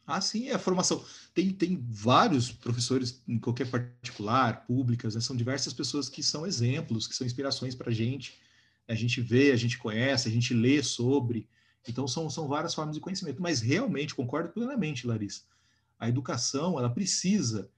[0.05, 1.03] Ah, sim, é a formação.
[1.33, 5.21] Tem, tem vários professores em qualquer particular, públicas, né?
[5.21, 8.39] são diversas pessoas que são exemplos, que são inspirações para a gente.
[8.87, 11.49] A gente vê, a gente conhece, a gente lê sobre.
[11.87, 13.41] Então, são, são várias formas de conhecimento.
[13.41, 15.43] Mas realmente, concordo plenamente, Larissa.
[15.99, 17.69] A educação, ela precisa.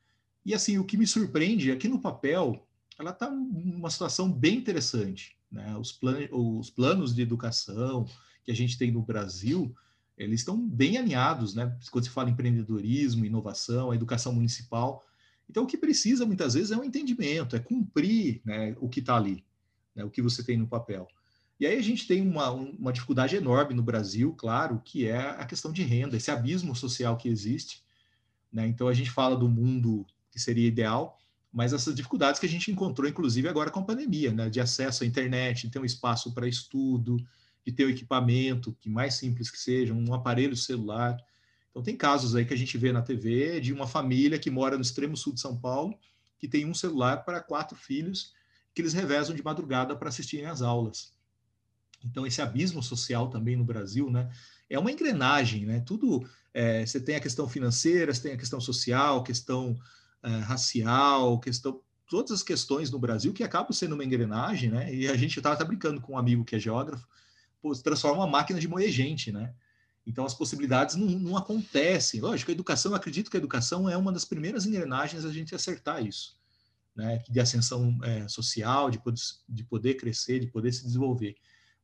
[0.45, 2.65] E assim, o que me surpreende é que no papel,
[2.97, 5.37] ela está numa situação bem interessante.
[5.51, 5.75] Né?
[5.77, 8.05] Os, plan os planos de educação
[8.43, 9.75] que a gente tem no Brasil
[10.17, 11.77] eles estão bem alinhados, né?
[11.91, 15.05] Quando se fala em empreendedorismo, inovação, a educação municipal.
[15.47, 19.15] Então, o que precisa muitas vezes é um entendimento, é cumprir né, o que está
[19.15, 19.45] ali,
[19.95, 21.07] né, o que você tem no papel.
[21.59, 25.45] E aí a gente tem uma, uma dificuldade enorme no Brasil, claro, que é a
[25.45, 27.83] questão de renda, esse abismo social que existe.
[28.53, 28.67] Né?
[28.67, 31.17] Então, a gente fala do mundo que seria ideal,
[31.51, 34.49] mas essas dificuldades que a gente encontrou, inclusive agora com a pandemia, né?
[34.49, 37.17] de acesso à internet, de ter um espaço para estudo,
[37.65, 41.17] de ter o equipamento, que mais simples que seja, um aparelho celular.
[41.71, 44.75] Então, tem casos aí que a gente vê na TV de uma família que mora
[44.75, 45.97] no extremo sul de São Paulo,
[46.37, 48.31] que tem um celular para quatro filhos,
[48.75, 51.16] que eles revezam de madrugada para assistirem às aulas.
[52.03, 54.29] Então, esse abismo social também no Brasil, né?
[54.69, 55.79] É uma engrenagem, né?
[55.81, 59.77] Tudo, é, você tem a questão financeira, você tem a questão social, questão
[60.23, 64.93] é, racial, questão todas as questões no Brasil que acabam sendo uma engrenagem, né?
[64.93, 67.07] E a gente estava brincando com um amigo que é geógrafo,
[67.61, 69.53] pô, transforma uma máquina de moer gente, né?
[70.05, 72.21] Então as possibilidades não, não acontecem.
[72.21, 76.05] Lógico, a educação, acredito que a educação é uma das primeiras engrenagens a gente acertar
[76.05, 76.37] isso,
[76.95, 77.21] né?
[77.29, 81.35] De ascensão é, social, de poder, de poder crescer, de poder se desenvolver.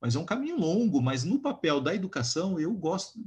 [0.03, 3.17] Mas é um caminho longo, mas no papel da educação eu gosto,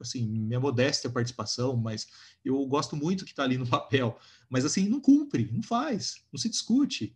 [0.00, 2.08] assim, minha modéstia participação, mas
[2.42, 4.18] eu gosto muito que está ali no papel.
[4.48, 7.14] Mas assim, não cumpre, não faz, não se discute.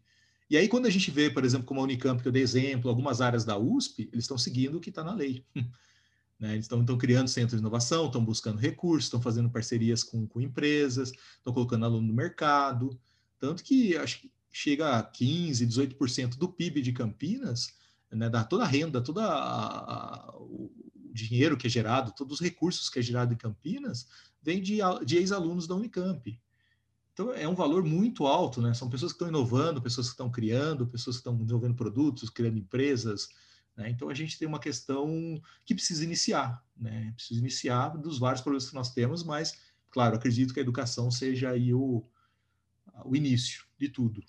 [0.51, 2.91] E aí, quando a gente vê, por exemplo, como a Unicamp, que eu dei exemplo,
[2.91, 5.43] algumas áreas da USP, eles estão seguindo o que está na lei.
[6.41, 6.53] Né?
[6.53, 11.11] Eles estão criando centros de inovação, estão buscando recursos, estão fazendo parcerias com, com empresas,
[11.11, 12.97] estão colocando aluno no mercado.
[13.41, 17.77] Tanto que acho que chega a 15%, 18% do PIB de Campinas,
[18.11, 20.71] né, da toda a renda, todo o
[21.13, 24.09] dinheiro que é gerado, todos os recursos que é gerado em Campinas,
[24.43, 26.41] vem de, de ex-alunos da Unicamp.
[27.13, 28.73] Então, é um valor muito alto, né?
[28.73, 32.59] São pessoas que estão inovando, pessoas que estão criando, pessoas que estão desenvolvendo produtos, criando
[32.59, 33.29] empresas.
[33.77, 33.91] Né?
[33.91, 37.13] Então, a gente tem uma questão que precisa iniciar, né?
[37.17, 39.59] Precisa iniciar dos vários problemas que nós temos, mas,
[39.91, 42.07] claro, acredito que a educação seja aí o,
[43.05, 44.23] o início de tudo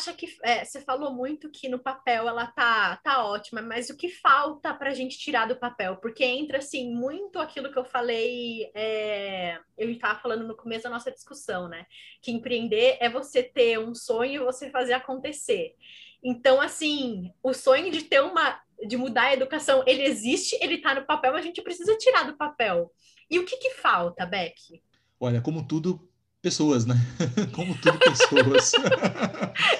[0.00, 3.96] acha que é, você falou muito que no papel ela tá, tá ótima, mas o
[3.96, 5.96] que falta para a gente tirar do papel?
[5.96, 10.90] Porque entra assim muito aquilo que eu falei, é, eu estava falando no começo da
[10.90, 11.86] nossa discussão, né?
[12.22, 15.74] Que empreender é você ter um sonho e você fazer acontecer.
[16.22, 20.94] Então, assim, o sonho de ter uma de mudar a educação, ele existe, ele está
[20.94, 22.90] no papel, mas a gente precisa tirar do papel.
[23.30, 24.82] E o que, que falta, Beck?
[25.20, 26.09] Olha, como tudo,
[26.42, 26.96] pessoas, né?
[27.54, 28.72] Como tudo, pessoas.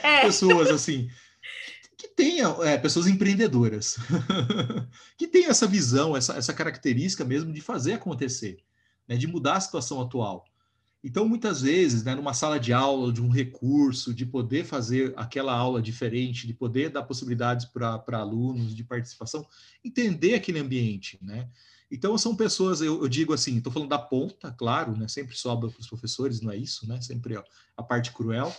[0.03, 0.23] É.
[0.23, 1.09] Pessoas, assim,
[1.97, 3.97] que tenham, é, pessoas empreendedoras,
[5.17, 8.59] que tenham essa visão, essa, essa característica mesmo de fazer acontecer,
[9.09, 9.17] né?
[9.17, 10.45] de mudar a situação atual.
[11.03, 15.55] Então, muitas vezes, né, numa sala de aula, de um recurso, de poder fazer aquela
[15.55, 19.47] aula diferente, de poder dar possibilidades para alunos de participação,
[19.83, 21.49] entender aquele ambiente, né?
[21.91, 25.09] Então, são pessoas, eu, eu digo assim, estou falando da ponta, claro, né?
[25.09, 27.01] Sempre sobra para os professores, não é isso, né?
[27.01, 27.43] Sempre ó,
[27.77, 28.55] a parte cruel,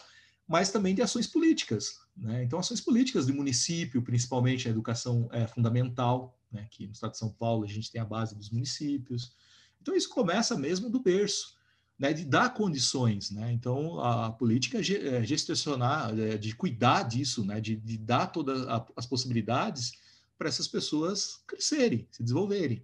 [0.46, 2.44] mas também de ações políticas, né?
[2.44, 6.68] Então, ações políticas de município, principalmente a educação é fundamental, né?
[6.70, 9.34] Que no estado de São Paulo a gente tem a base dos municípios.
[9.82, 11.56] Então, isso começa mesmo do berço,
[11.98, 12.12] né?
[12.12, 13.50] De dar condições, né?
[13.54, 17.62] Então, a, a política é, é gestionar, é, de cuidar disso, né?
[17.62, 18.68] De, de dar todas
[18.98, 19.94] as possibilidades
[20.38, 22.84] para essas pessoas crescerem, se desenvolverem.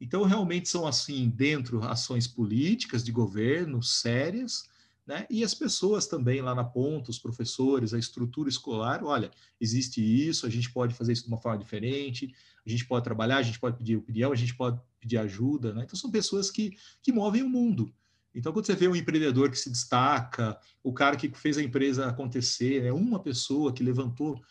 [0.00, 4.68] Então, realmente são assim, dentro ações políticas de governo sérias,
[5.06, 5.26] né?
[5.28, 9.30] E as pessoas também lá na ponta, os professores, a estrutura escolar, olha,
[9.60, 13.36] existe isso, a gente pode fazer isso de uma forma diferente, a gente pode trabalhar,
[13.36, 15.82] a gente pode pedir opinião, a gente pode pedir ajuda, né?
[15.84, 17.92] Então são pessoas que, que movem o mundo.
[18.34, 22.08] Então, quando você vê um empreendedor que se destaca, o cara que fez a empresa
[22.08, 22.92] acontecer, né?
[22.92, 24.42] uma pessoa que levantou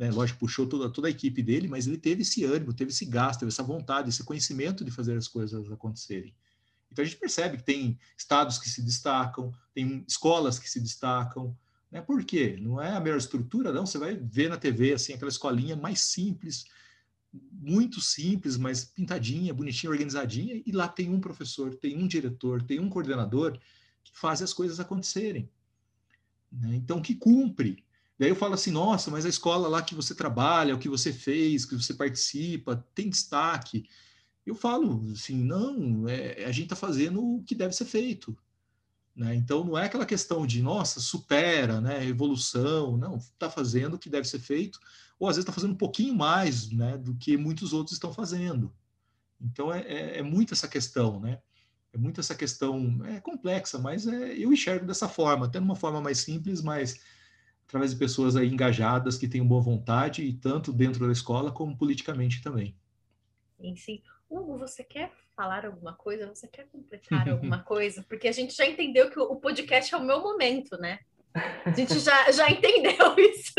[0.00, 0.10] né?
[0.10, 3.40] Lógico, puxou toda, toda a equipe dele, mas ele teve esse ânimo, teve esse gasto,
[3.40, 6.34] teve essa vontade, esse conhecimento de fazer as coisas acontecerem.
[6.90, 11.54] Então a gente percebe que tem estados que se destacam, tem escolas que se destacam.
[11.90, 12.00] Né?
[12.00, 12.56] Por quê?
[12.58, 13.84] Não é a melhor estrutura, não.
[13.84, 16.64] Você vai ver na TV assim, aquela escolinha mais simples,
[17.52, 22.80] muito simples, mas pintadinha, bonitinha, organizadinha, e lá tem um professor, tem um diretor, tem
[22.80, 23.58] um coordenador
[24.02, 25.46] que faz as coisas acontecerem.
[26.50, 26.76] Né?
[26.76, 27.84] Então, que cumpre.
[28.20, 31.10] Daí eu falo assim, nossa, mas a escola lá que você trabalha, o que você
[31.10, 33.88] fez, que você participa, tem destaque.
[34.44, 38.36] Eu falo assim, não, é, a gente está fazendo o que deve ser feito.
[39.16, 39.34] Né?
[39.36, 44.10] Então não é aquela questão de, nossa, supera, né, evolução, não, está fazendo o que
[44.10, 44.78] deve ser feito,
[45.18, 48.70] ou às vezes está fazendo um pouquinho mais né, do que muitos outros estão fazendo.
[49.40, 51.40] Então é, é, é muito essa questão, né?
[51.90, 56.02] É muito essa questão, é complexa, mas é, eu enxergo dessa forma, até numa forma
[56.02, 57.00] mais simples, mas
[57.70, 61.78] através de pessoas aí engajadas que tenham boa vontade, e tanto dentro da escola como
[61.78, 62.76] politicamente também.
[63.60, 64.02] Sim, sim.
[64.28, 66.26] Hugo, você quer falar alguma coisa?
[66.28, 68.04] Você quer completar alguma coisa?
[68.08, 70.98] Porque a gente já entendeu que o podcast é o meu momento, né?
[71.64, 73.54] A gente já, já entendeu isso.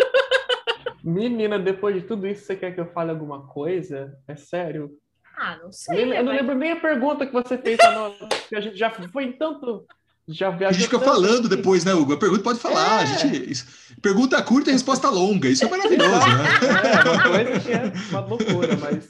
[1.02, 4.17] Menina, depois de tudo isso, você quer que eu fale alguma coisa?
[4.28, 4.91] É sério?
[5.38, 6.04] Ah, não sei.
[6.04, 8.13] Eu, não lembro nem a pergunta que você fez, não,
[8.54, 9.88] a gente já foi em tanto
[10.32, 12.13] já a gente fica falando depois, né, Hugo?
[12.13, 13.02] A pergunta pode falar.
[13.02, 13.04] É.
[13.04, 13.65] A gente,
[14.02, 15.48] pergunta curta e resposta longa.
[15.48, 16.44] Isso é maravilhoso, né?
[17.02, 19.10] É, uma coisa que é uma loucura, mas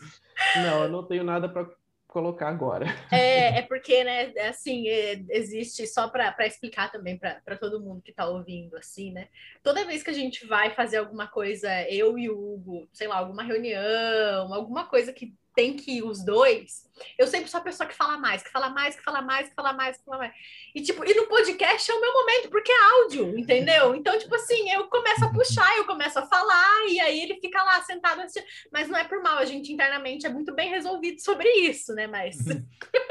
[0.56, 1.68] não, eu não tenho nada para
[2.08, 2.86] colocar agora.
[3.10, 8.02] É, é porque, né, é assim, é, existe, só para explicar também para todo mundo
[8.02, 9.30] que está ouvindo, assim, né?
[9.64, 13.18] Toda vez que a gente vai fazer alguma coisa, eu e o Hugo, sei lá,
[13.18, 17.88] alguma reunião, alguma coisa que tem que ir os dois, eu sempre sou a pessoa
[17.88, 20.34] que fala mais, que fala mais, que fala mais, que fala mais, que fala mais.
[20.74, 23.96] E, tipo, e no podcast é o meu momento, porque é áudio, entendeu?
[23.96, 27.62] Então, tipo assim, eu começo a puxar, eu começo a falar, e aí ele fica
[27.64, 28.46] lá sentado assistindo.
[28.72, 32.08] Mas não é por mal, a gente internamente é muito bem resolvido sobre isso, né?
[32.08, 32.38] Mas.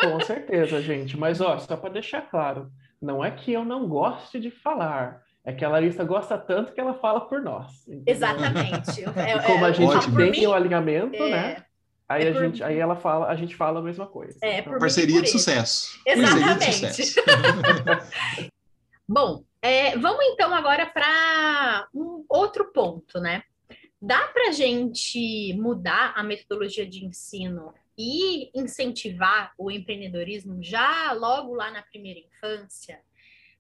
[0.01, 1.17] Com certeza, gente.
[1.17, 5.23] Mas, ó, só para deixar claro, não é que eu não goste de falar.
[5.43, 7.89] É que a Larissa gosta tanto que ela fala por nós.
[7.89, 8.05] Entendeu?
[8.07, 9.01] Exatamente.
[9.17, 11.31] É, e como a gente tem o alinhamento, é...
[11.31, 11.65] né?
[12.11, 12.43] Aí, é a por...
[12.43, 14.37] gente, aí ela fala, a gente fala a mesma coisa.
[14.43, 15.97] É, então, parceria de sucesso.
[16.05, 16.97] Exatamente.
[16.97, 17.21] De sucesso.
[19.09, 23.45] Bom, é, vamos então agora para um outro ponto, né?
[24.03, 31.55] Dá para a gente mudar a metodologia de ensino e incentivar o empreendedorismo já logo
[31.55, 33.01] lá na primeira infância?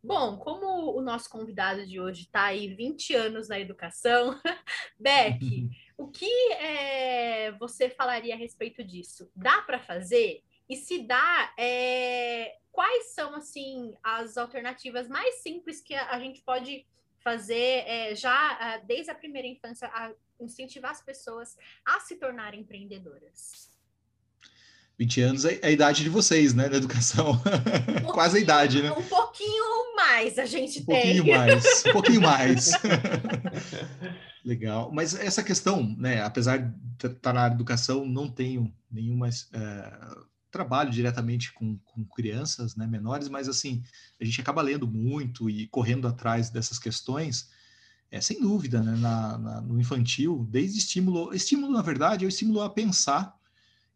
[0.03, 4.35] Bom, como o nosso convidado de hoje está aí 20 anos na educação,
[4.99, 5.69] Beck,
[6.01, 9.31] o que é, você falaria a respeito disso?
[9.37, 10.43] Dá para fazer?
[10.67, 16.87] E se dá, é, quais são assim as alternativas mais simples que a, gente pode
[17.23, 20.11] fazer é, já desde a primeira infância a
[20.41, 23.70] incentivar as pessoas a se tornarem empreendedoras?
[25.01, 27.41] 20 anos é a idade de vocês, né, na educação.
[28.07, 28.93] Um Quase a idade, né?
[28.93, 31.23] Um pouquinho mais a gente um tem.
[31.23, 32.73] Um pouquinho mais, um pouquinho mais.
[34.45, 34.93] Legal.
[34.93, 40.17] Mas essa questão, né, apesar de estar na educação, não tenho nenhuma é,
[40.51, 43.83] trabalho diretamente com, com crianças, né, menores, mas assim,
[44.21, 47.49] a gente acaba lendo muito e correndo atrás dessas questões,
[48.11, 52.29] é, sem dúvida, né, na, na, no infantil, desde estímulo, estímulo, na verdade, é o
[52.29, 53.40] estímulo a pensar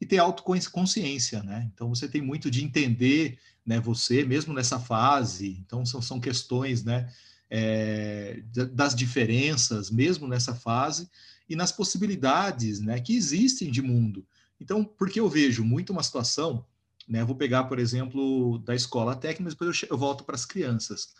[0.04, 1.70] e ter autoconsciência, né?
[1.72, 3.80] Então você tem muito de entender, né?
[3.80, 5.56] Você mesmo nessa fase.
[5.64, 7.10] Então são, são questões, né?
[7.50, 11.08] É, das diferenças mesmo nessa fase
[11.48, 13.00] e nas possibilidades, né?
[13.00, 14.26] Que existem de mundo.
[14.60, 16.66] Então, porque eu vejo muito uma situação,
[17.08, 17.24] né?
[17.24, 21.14] Vou pegar, por exemplo, da escola técnica, mas depois eu, eu volto para as crianças.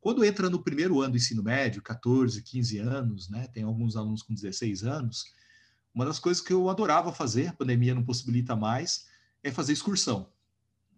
[0.00, 3.46] Quando entra no primeiro ano do ensino médio, 14, 15 anos, né?
[3.54, 5.24] Tem alguns alunos com 16 anos
[5.94, 9.06] uma das coisas que eu adorava fazer, pandemia não possibilita mais,
[9.42, 10.28] é fazer excursão.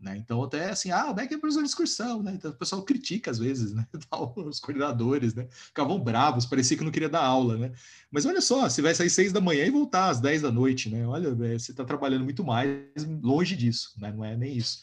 [0.01, 0.17] Né?
[0.19, 2.33] Então, até assim, ah, o Beck é professor de excursão, né?
[2.35, 3.87] Então, o pessoal critica às vezes, né?
[4.37, 5.47] Os coordenadores, né?
[5.51, 7.73] Ficavam bravos, parecia que não queria dar aula, né?
[8.11, 10.91] Mas olha só, você vai sair seis da manhã e voltar às dez da noite,
[10.91, 11.07] né?
[11.07, 12.79] Olha, é, você está trabalhando muito mais,
[13.23, 14.13] longe disso, né?
[14.13, 14.83] Não é nem isso.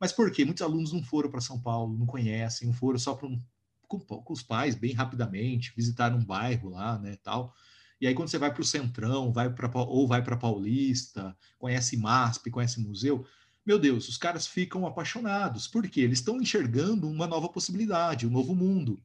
[0.00, 0.44] Mas por quê?
[0.44, 3.40] Muitos alunos não foram para São Paulo, não conhecem, não foram só um,
[3.86, 7.54] com, com, os pais, bem rapidamente, visitaram um bairro lá, né, tal.
[8.00, 11.96] E aí, quando você vai para o Centrão, vai pra, ou vai para Paulista, conhece
[11.96, 13.26] MASP, conhece museu,
[13.66, 18.54] meu Deus, os caras ficam apaixonados, porque eles estão enxergando uma nova possibilidade, um novo
[18.54, 18.98] mundo.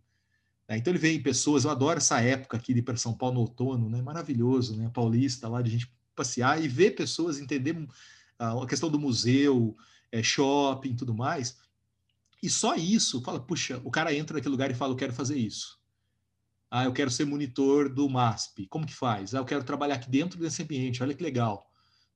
[0.70, 0.78] Né?
[0.78, 3.42] Então ele vem pessoas, eu adoro essa época aqui de ir para São Paulo no
[3.42, 4.02] outono, né?
[4.02, 4.90] Maravilhoso, né?
[4.94, 7.76] Paulista lá de gente passear e ver pessoas entender
[8.40, 9.76] a questão do museu,
[10.12, 11.58] é, shopping, tudo mais.
[12.42, 15.38] E só isso, fala, puxa, o cara entra naquele lugar e fala, eu quero fazer
[15.38, 15.80] isso.
[16.76, 18.66] Ah, eu quero ser monitor do MASP.
[18.66, 19.36] Como que faz?
[19.36, 21.04] Ah, eu quero trabalhar aqui dentro desse ambiente.
[21.04, 21.70] Olha que legal.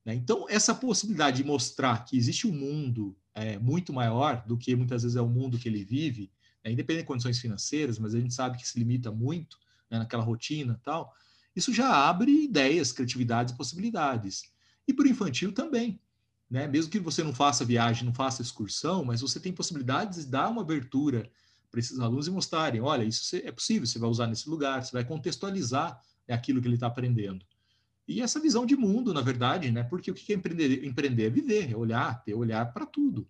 [0.04, 0.16] Né?
[0.16, 5.04] Então, essa possibilidade de mostrar que existe um mundo é, muito maior do que muitas
[5.04, 6.32] vezes é o mundo que ele vive,
[6.64, 6.72] né?
[6.72, 9.56] independente de condições financeiras, mas a gente sabe que se limita muito
[9.88, 11.14] né, naquela rotina tal,
[11.54, 14.42] isso já abre ideias, criatividades possibilidades.
[14.88, 16.00] E para o infantil também.
[16.50, 16.66] Né?
[16.66, 20.48] Mesmo que você não faça viagem, não faça excursão, mas você tem possibilidades de dar
[20.48, 21.30] uma abertura
[21.70, 24.92] para esses alunos e mostrarem, olha, isso é possível, você vai usar nesse lugar, você
[24.92, 27.44] vai contextualizar né, aquilo que ele está aprendendo.
[28.06, 29.82] E essa visão de mundo, na verdade, né?
[29.84, 30.82] Porque o que é empreender?
[30.82, 33.28] Empreender é viver, é olhar, ter olhar para tudo.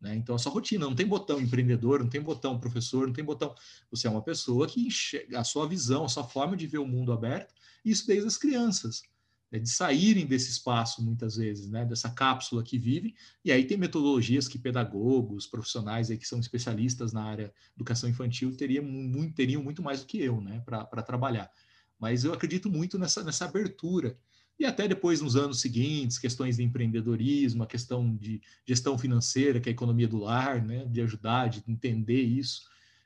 [0.00, 0.16] Né?
[0.16, 3.54] Então, a sua rotina, não tem botão empreendedor, não tem botão professor, não tem botão.
[3.88, 6.86] Você é uma pessoa que enxerga a sua visão, a sua forma de ver o
[6.86, 9.02] mundo aberto, isso desde as crianças
[9.50, 13.76] né, de saírem desse espaço muitas vezes, né, dessa cápsula que vive, e aí tem
[13.76, 19.62] metodologias que pedagogos, profissionais aí que são especialistas na área educação infantil teriam muito, teriam
[19.62, 21.50] muito mais do que eu, né, para trabalhar.
[21.98, 24.18] Mas eu acredito muito nessa, nessa abertura.
[24.58, 29.68] E até depois, nos anos seguintes, questões de empreendedorismo, a questão de gestão financeira, que
[29.68, 32.62] é a economia do lar, né, de ajudar, de entender isso,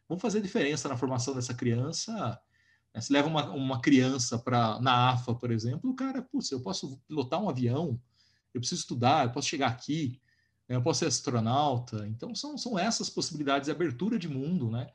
[0.08, 2.40] vão fazer diferença na formação dessa criança
[2.94, 3.00] né?
[3.00, 6.98] Se leva uma, uma criança para na AFA, por exemplo, o cara, putz, eu posso
[7.08, 8.00] pilotar um avião,
[8.52, 10.20] eu preciso estudar, eu posso chegar aqui,
[10.68, 10.76] né?
[10.76, 12.06] eu posso ser astronauta.
[12.08, 14.88] Então, são, são essas possibilidades de abertura de mundo, né?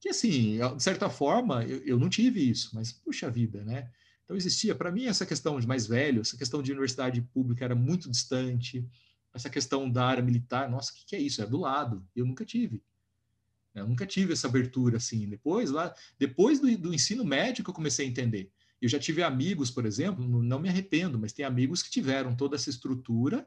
[0.00, 3.90] Que, assim, de certa forma, eu, eu não tive isso, mas, puxa vida, né?
[4.24, 7.74] Então, existia, para mim, essa questão de mais velho, essa questão de universidade pública era
[7.74, 8.88] muito distante,
[9.34, 11.42] essa questão da área militar, nossa, o que, que, é isso?
[11.42, 12.06] É do lado.
[12.14, 12.82] Eu nunca tive.
[13.74, 15.28] Eu nunca tive essa abertura assim.
[15.28, 18.50] Depois, lá, depois do, do ensino médio que eu comecei a entender.
[18.80, 22.56] Eu já tive amigos, por exemplo, não me arrependo, mas tem amigos que tiveram toda
[22.56, 23.46] essa estrutura.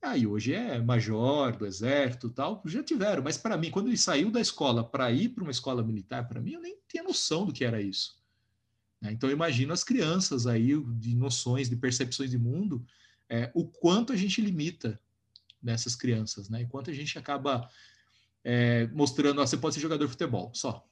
[0.00, 3.22] Aí hoje é major do exército tal, já tiveram.
[3.22, 6.40] Mas para mim, quando ele saiu da escola para ir para uma escola militar, para
[6.40, 8.18] mim eu nem tinha noção do que era isso.
[9.00, 9.12] Né?
[9.12, 12.84] Então eu imagino as crianças aí de noções, de percepções de mundo,
[13.28, 15.00] é, o quanto a gente limita
[15.62, 16.62] nessas crianças, né?
[16.62, 17.68] Enquanto a gente acaba
[18.44, 20.86] é, mostrando, ó, você pode ser jogador de futebol, só.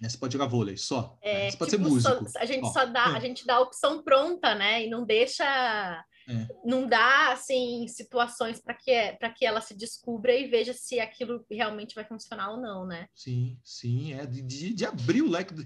[0.00, 0.08] Né?
[0.08, 1.18] Você pode jogar vôlei, só.
[1.20, 1.50] É, né?
[1.50, 2.30] Você pode tipo, ser músico.
[2.30, 2.72] Só, a gente ó.
[2.72, 4.86] só dá, a gente dá a opção pronta, né?
[4.86, 5.44] E não deixa,
[6.28, 6.46] é.
[6.64, 11.44] não dá assim situações para que para que ela se descubra e veja se aquilo
[11.50, 13.08] realmente vai funcionar ou não, né?
[13.14, 15.52] Sim, sim, é de, de, de abrir o leque.
[15.52, 15.64] Do...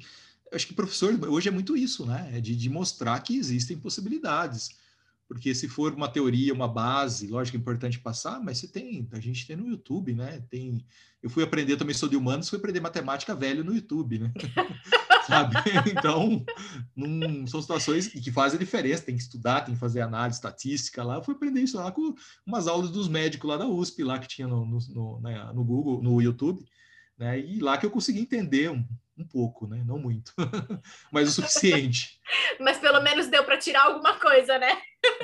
[0.53, 2.31] Acho que professor hoje é muito isso, né?
[2.35, 4.70] É de, de mostrar que existem possibilidades
[5.33, 9.18] porque se for uma teoria, uma base, lógico, é importante passar, mas você tem, a
[9.20, 10.45] gente tem no YouTube, né?
[10.51, 10.85] Tem,
[11.22, 14.33] eu fui aprender também sou de humanos, fui aprender matemática velho no YouTube, né?
[15.26, 15.55] Sabe?
[15.91, 16.45] Então,
[16.95, 21.16] num, são situações que fazem diferença, tem que estudar, tem que fazer análise estatística lá.
[21.16, 22.14] Eu fui aprender isso lá com
[22.47, 25.64] umas aulas dos médicos lá da USP, lá que tinha no, no, no, né, no
[25.64, 26.62] Google, no YouTube,
[27.16, 27.39] né?
[27.41, 28.85] E lá que eu consegui entender um,
[29.16, 29.83] um pouco, né?
[29.87, 30.33] Não muito,
[31.11, 32.20] mas o suficiente.
[32.61, 34.76] mas pelo menos deu para tirar alguma coisa, né?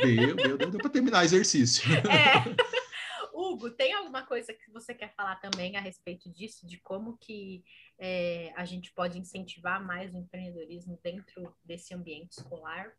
[0.02, 1.84] Deu, deu, deu, deu para terminar o exercício.
[1.92, 2.42] É.
[3.32, 7.64] Hugo, tem alguma coisa que você quer falar também a respeito disso, de como que
[7.98, 12.90] é, a gente pode incentivar mais o empreendedorismo dentro desse ambiente escolar?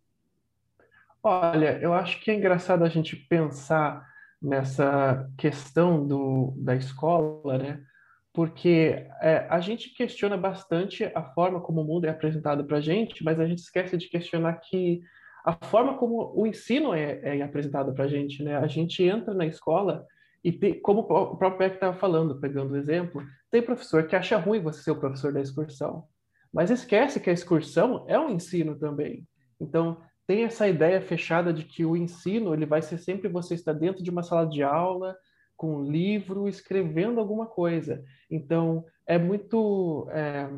[1.21, 4.07] Olha, eu acho que é engraçado a gente pensar
[4.41, 7.85] nessa questão do, da escola, né?
[8.33, 12.81] porque é, a gente questiona bastante a forma como o mundo é apresentado para a
[12.81, 15.01] gente, mas a gente esquece de questionar que
[15.45, 18.57] a forma como o ensino é, é apresentado para a gente, né?
[18.57, 20.05] A gente entra na escola
[20.43, 23.21] e tem, como o próprio Beck estava falando, pegando o exemplo,
[23.51, 26.05] tem professor que acha ruim você ser o professor da excursão,
[26.53, 29.27] mas esquece que a excursão é um ensino também.
[29.59, 33.73] Então tem essa ideia fechada de que o ensino ele vai ser sempre você estar
[33.73, 35.17] dentro de uma sala de aula
[35.59, 38.01] com um livro, escrevendo alguma coisa.
[38.31, 40.07] Então, é muito.
[40.11, 40.49] É,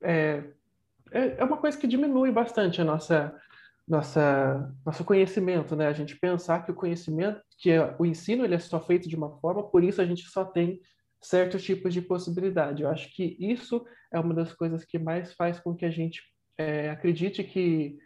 [0.00, 0.44] é,
[1.10, 3.34] é, é uma coisa que diminui bastante a nossa,
[3.86, 5.86] nossa, nosso conhecimento, né?
[5.86, 9.16] A gente pensar que o conhecimento, que é, o ensino, ele é só feito de
[9.16, 10.80] uma forma, por isso a gente só tem
[11.20, 12.82] certos tipos de possibilidade.
[12.82, 16.22] Eu acho que isso é uma das coisas que mais faz com que a gente
[16.56, 17.98] é, acredite que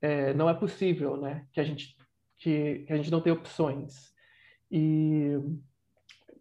[0.00, 1.46] é, não é possível, né?
[1.52, 1.96] Que a gente
[2.38, 4.12] que, que a gente não tem opções.
[4.70, 5.32] E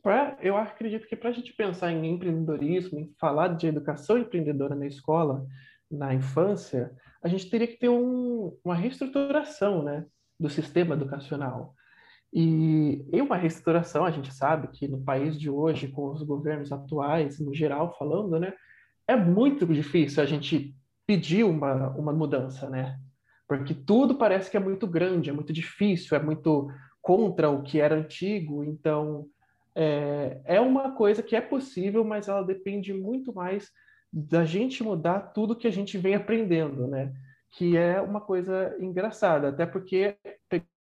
[0.01, 4.75] pra, eu acredito que para a gente pensar em empreendedorismo, em falar de educação empreendedora
[4.75, 5.45] na escola,
[5.89, 10.05] na infância, a gente teria que ter um, uma reestruturação né,
[10.39, 11.73] do sistema educacional.
[12.33, 16.71] E em uma reestruturação, a gente sabe que no país de hoje, com os governos
[16.71, 18.53] atuais, no geral falando, né,
[19.07, 20.75] é muito difícil a gente
[21.05, 22.99] pedir uma, uma mudança, né?
[23.47, 26.69] Porque tudo parece que é muito grande, é muito difícil, é muito
[27.01, 28.65] contra o que era antigo.
[28.65, 29.25] Então,
[29.73, 33.71] é, é uma coisa que é possível, mas ela depende muito mais
[34.11, 37.13] da gente mudar tudo que a gente vem aprendendo, né?
[37.51, 40.17] Que é uma coisa engraçada, até porque,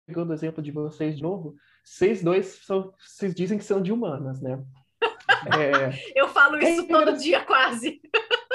[0.08, 3.92] pegando o exemplo de vocês de novo, vocês dois são, vocês dizem que são de
[3.92, 4.64] humanas, né?
[5.42, 8.00] É, Eu falo é isso é todo dia, quase.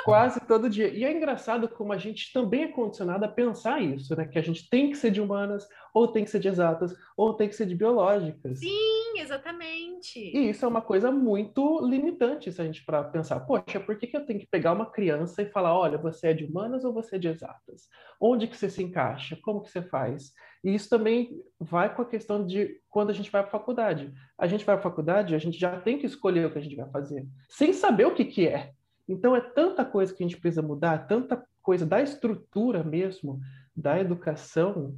[0.07, 0.88] Quase todo dia.
[0.88, 4.24] E é engraçado como a gente também é condicionado a pensar isso, né?
[4.24, 7.34] Que a gente tem que ser de humanas, ou tem que ser de exatas, ou
[7.34, 8.61] tem que ser de biológicas.
[8.61, 10.20] Sim, exatamente.
[10.20, 14.07] E isso é uma coisa muito limitante se a gente para pensar, poxa, por que,
[14.07, 16.92] que eu tenho que pegar uma criança e falar, olha, você é de humanas ou
[16.92, 17.88] você é de exatas?
[18.20, 19.36] Onde que você se encaixa?
[19.42, 20.32] Como que você faz?
[20.62, 24.12] E isso também vai com a questão de quando a gente vai para a faculdade.
[24.38, 26.62] A gente vai para a faculdade, a gente já tem que escolher o que a
[26.62, 28.72] gente vai fazer, sem saber o que, que é.
[29.09, 33.40] Então, é tanta coisa que a gente precisa mudar, tanta coisa da estrutura mesmo,
[33.74, 34.94] da educação,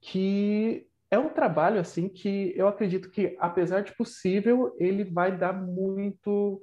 [0.00, 5.52] que é um trabalho assim que eu acredito que, apesar de possível, ele vai dar
[5.52, 6.60] muito,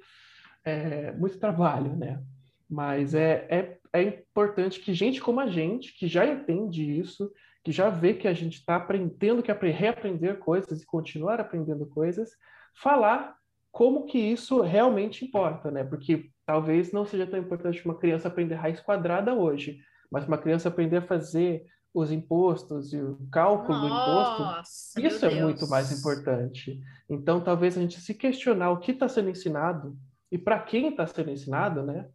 [0.64, 2.22] é, muito trabalho, né?
[2.70, 7.32] Mas é, é, é importante que gente como a gente, que já entende isso,
[7.64, 12.30] que já vê que a gente está aprendendo que reaprender coisas e continuar aprendendo coisas,
[12.76, 13.36] falar
[13.76, 15.84] como que isso realmente importa, né?
[15.84, 20.70] Porque talvez não seja tão importante uma criança aprender raiz quadrada hoje, mas uma criança
[20.70, 25.42] aprender a fazer os impostos e o cálculo Nossa, do imposto, isso é Deus.
[25.42, 26.80] muito mais importante.
[27.10, 29.98] Então, talvez a gente se questionar o que está sendo ensinado
[30.32, 32.08] e para quem está sendo ensinado, né?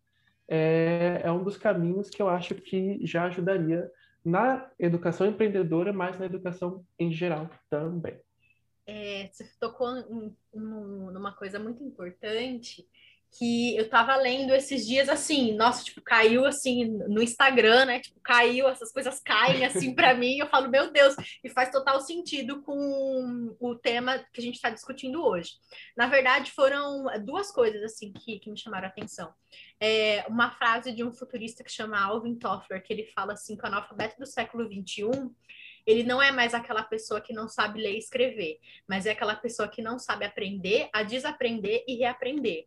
[0.48, 3.86] É, é um dos caminhos que eu acho que já ajudaria
[4.24, 8.18] na educação empreendedora, mas na educação em geral também.
[8.86, 9.88] É, você tocou
[10.52, 12.86] numa coisa muito importante
[13.32, 18.00] que eu tava lendo esses dias assim, nossa, tipo, caiu assim no Instagram, né?
[18.00, 22.00] Tipo, caiu, essas coisas caem assim para mim, eu falo, meu Deus, e faz total
[22.00, 25.52] sentido com o tema que a gente está discutindo hoje.
[25.96, 29.32] Na verdade, foram duas coisas assim que, que me chamaram a atenção.
[29.80, 33.62] É, uma frase de um futurista que chama Alvin Toffler, que ele fala assim que
[33.62, 35.30] o analfabeto do século XXI
[35.90, 39.34] ele não é mais aquela pessoa que não sabe ler e escrever, mas é aquela
[39.34, 42.66] pessoa que não sabe aprender, a desaprender e reaprender.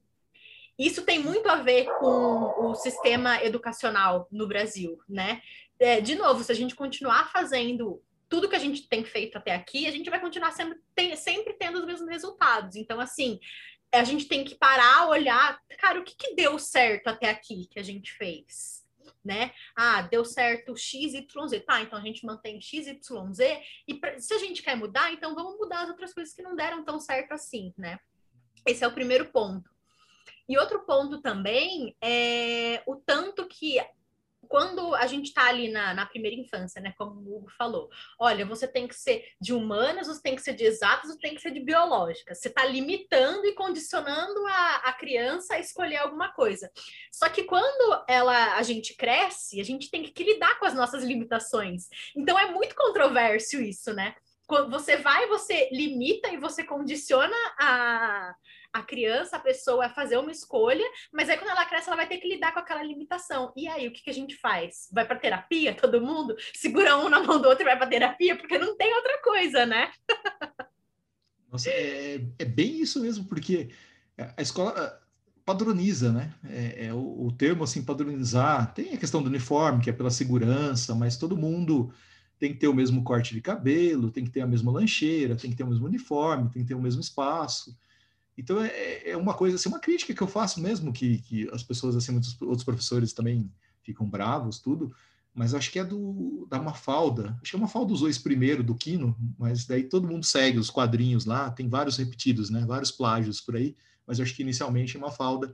[0.77, 5.41] Isso tem muito a ver com o sistema educacional no Brasil, né?
[5.79, 9.53] É, de novo, se a gente continuar fazendo tudo que a gente tem feito até
[9.53, 12.75] aqui, a gente vai continuar sendo, tem, sempre tendo os mesmos resultados.
[12.75, 13.39] Então, assim,
[13.91, 17.79] a gente tem que parar, olhar, cara, o que, que deu certo até aqui que
[17.79, 18.82] a gente fez?
[19.23, 19.51] Né?
[19.75, 21.59] Ah, deu certo X, Y, Z.
[21.61, 23.61] Tá, então a gente mantém X, Y, Z.
[23.87, 26.55] E pra, se a gente quer mudar, então vamos mudar as outras coisas que não
[26.55, 27.99] deram tão certo assim, né?
[28.67, 29.69] Esse é o primeiro ponto.
[30.47, 33.77] E outro ponto também é o tanto que
[34.53, 37.89] quando a gente está ali na, na, primeira infância, né, como o Hugo falou,
[38.19, 41.33] olha, você tem que ser de humanas, você tem que ser de exatas, você tem
[41.33, 42.37] que ser de biológicas.
[42.37, 46.69] Você está limitando e condicionando a, a criança a escolher alguma coisa.
[47.11, 51.03] Só que quando ela, a gente cresce, a gente tem que lidar com as nossas
[51.03, 51.87] limitações.
[52.15, 54.13] Então é muito controverso isso, né?
[54.69, 58.35] Você vai, você limita e você condiciona a,
[58.73, 62.07] a criança, a pessoa, a fazer uma escolha, mas aí quando ela cresce, ela vai
[62.07, 63.53] ter que lidar com aquela limitação.
[63.55, 64.89] E aí, o que, que a gente faz?
[64.91, 66.35] Vai para terapia, todo mundo?
[66.55, 69.65] Segura um na mão do outro e vai para terapia, porque não tem outra coisa,
[69.65, 69.91] né?
[71.51, 73.69] Nossa, é, é bem isso mesmo, porque
[74.35, 74.99] a escola
[75.45, 76.33] padroniza, né?
[76.43, 78.73] É, é o, o, termo assim padronizar.
[78.73, 81.93] Tem a questão do uniforme, que é pela segurança, mas todo mundo
[82.39, 85.51] tem que ter o mesmo corte de cabelo, tem que ter a mesma lancheira, tem
[85.51, 87.77] que ter o mesmo uniforme, tem que ter o mesmo espaço.
[88.37, 91.63] Então é, é uma coisa, assim, uma crítica que eu faço mesmo, que, que as
[91.63, 93.51] pessoas, assim, muitos outros professores também
[93.83, 94.93] ficam bravos, tudo,
[95.33, 97.37] mas acho que é do da Mafalda.
[97.41, 100.69] Acho que a Mafalda usou esse primeiro do Quino, mas daí todo mundo segue os
[100.69, 102.63] quadrinhos lá, tem vários repetidos, né?
[102.65, 103.75] Vários plágios por aí,
[104.05, 105.53] mas acho que inicialmente é Mafalda.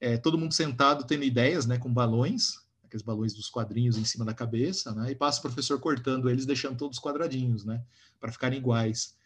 [0.00, 4.24] É, todo mundo sentado tendo ideias, né, com balões, aqueles balões dos quadrinhos em cima
[4.24, 5.10] da cabeça, né?
[5.10, 7.82] E passa o professor cortando eles, deixando todos quadradinhos, né,
[8.20, 9.16] para ficarem iguais.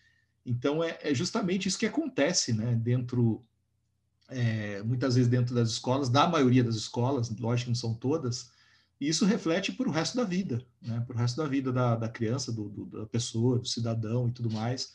[0.45, 3.45] Então, é, é justamente isso que acontece né, dentro,
[4.29, 8.51] é, muitas vezes dentro das escolas, da maioria das escolas, lógico que não são todas,
[9.01, 11.97] e isso reflete para o resto da vida, né, para o resto da vida da,
[11.97, 14.95] da criança, do, do, da pessoa, do cidadão e tudo mais.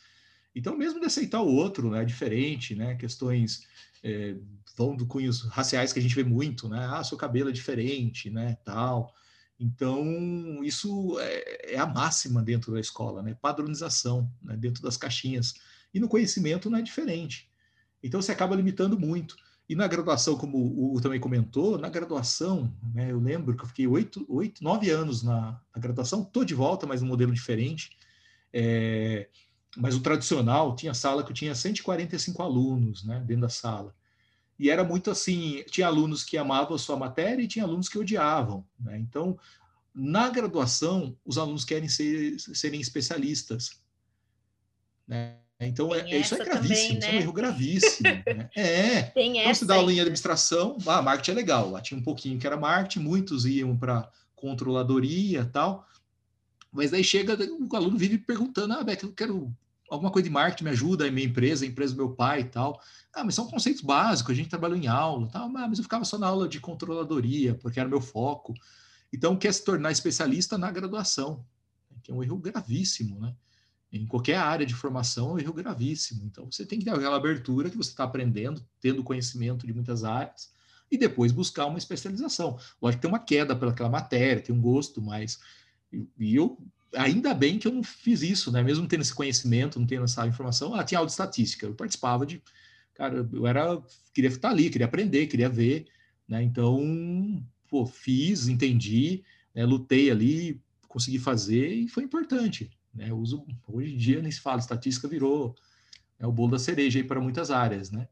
[0.54, 3.66] Então, mesmo de aceitar o outro, né, diferente, né, questões
[4.02, 4.36] é,
[4.76, 8.30] vão do cunhos raciais que a gente vê muito, né, ah, seu cabelo é diferente,
[8.30, 9.14] né, tal.
[9.58, 13.36] Então, isso é, é, a máxima dentro da escola, né?
[13.40, 14.56] Padronização, né?
[14.56, 15.54] dentro das caixinhas.
[15.92, 17.50] E no conhecimento não é diferente.
[18.02, 19.36] Então, você acaba limitando muito.
[19.68, 23.68] E na graduação, como o Hugo também comentou, na graduação, né, eu lembro que eu
[23.68, 27.90] fiquei oito, oito nove anos na, na graduação, estou de volta, mas um modelo diferente.
[28.50, 29.28] É,
[29.76, 33.94] mas o tradicional tinha sala que eu tinha 145 alunos né, dentro da sala.
[34.58, 37.98] E era muito assim, tinha alunos que amavam a sua matéria e tinha alunos que
[37.98, 38.66] odiavam.
[38.78, 38.98] Né?
[38.98, 39.38] Então,
[39.94, 43.80] na graduação, os alunos querem ser, serem especialistas.
[45.06, 45.36] Né?
[45.60, 46.98] Então, é, isso é gravíssimo, também, né?
[46.98, 47.22] isso é um né?
[47.22, 48.08] erro gravíssimo.
[48.08, 48.50] né?
[48.56, 49.02] É.
[49.02, 51.70] Tem então, se dá aula em administração, ah, marketing é legal.
[51.70, 55.86] Lá tinha um pouquinho que era marketing, muitos iam para controladoria tal.
[56.70, 59.52] Mas daí chega, o aluno vive perguntando, ah, Beck, eu quero
[59.90, 62.44] alguma coisa de marketing, me ajuda, a minha empresa, a empresa do meu pai e
[62.44, 62.80] tal.
[63.12, 66.18] Ah, mas são conceitos básicos, a gente trabalhou em aula, tal, mas eu ficava só
[66.18, 68.54] na aula de controladoria, porque era meu foco.
[69.12, 71.44] Então, quer se tornar especialista na graduação,
[72.02, 73.34] que é um erro gravíssimo, né?
[73.90, 76.22] Em qualquer área de formação, é um erro gravíssimo.
[76.24, 80.04] Então, você tem que ter aquela abertura que você está aprendendo, tendo conhecimento de muitas
[80.04, 80.52] áreas,
[80.90, 82.58] e depois buscar uma especialização.
[82.80, 85.38] Lógico que tem uma queda pelaquela matéria, tem um gosto, mas.
[85.92, 86.58] E eu
[86.94, 88.62] ainda bem que eu não fiz isso, né?
[88.62, 92.24] Mesmo tendo esse conhecimento, não tendo essa informação, ah, tinha aula de estatística, eu participava
[92.24, 92.42] de,
[92.94, 93.80] cara, eu era,
[94.12, 95.86] queria estar ali, queria aprender, queria ver,
[96.26, 96.42] né?
[96.42, 99.22] Então, pô, fiz, entendi,
[99.54, 99.64] né?
[99.64, 103.10] lutei ali, consegui fazer e foi importante, né?
[103.10, 105.54] Eu uso, hoje em dia nem se fala, estatística virou
[106.18, 108.08] né, o bolo da cereja aí para muitas áreas, né?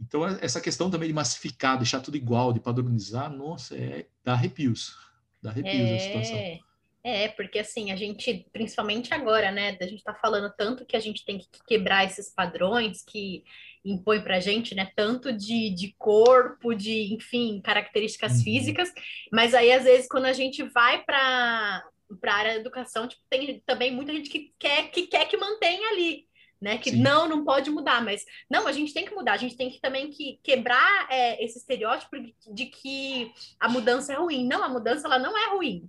[0.00, 4.96] Então, essa questão também de massificar, deixar tudo igual, de padronizar, nossa, é, dá arrepios,
[5.42, 5.96] dá arrepios é...
[5.96, 6.67] a situação.
[7.04, 11.00] É, porque assim, a gente, principalmente agora, né, a gente tá falando tanto que a
[11.00, 13.44] gente tem que quebrar esses padrões que
[13.84, 18.44] impõe pra gente, né, tanto de, de corpo, de, enfim, características uhum.
[18.44, 18.92] físicas,
[19.32, 21.84] mas aí às vezes quando a gente vai para
[22.22, 25.36] para a área da educação, tipo, tem também muita gente que quer que quer que
[25.36, 26.26] mantenha ali,
[26.60, 26.78] né?
[26.78, 27.02] Que Sim.
[27.02, 29.78] não, não pode mudar, mas não, a gente tem que mudar, a gente tem que
[29.78, 32.16] também que quebrar é, esse estereótipo
[32.50, 33.30] de que
[33.60, 34.46] a mudança é ruim.
[34.46, 35.88] Não, a mudança ela não é ruim.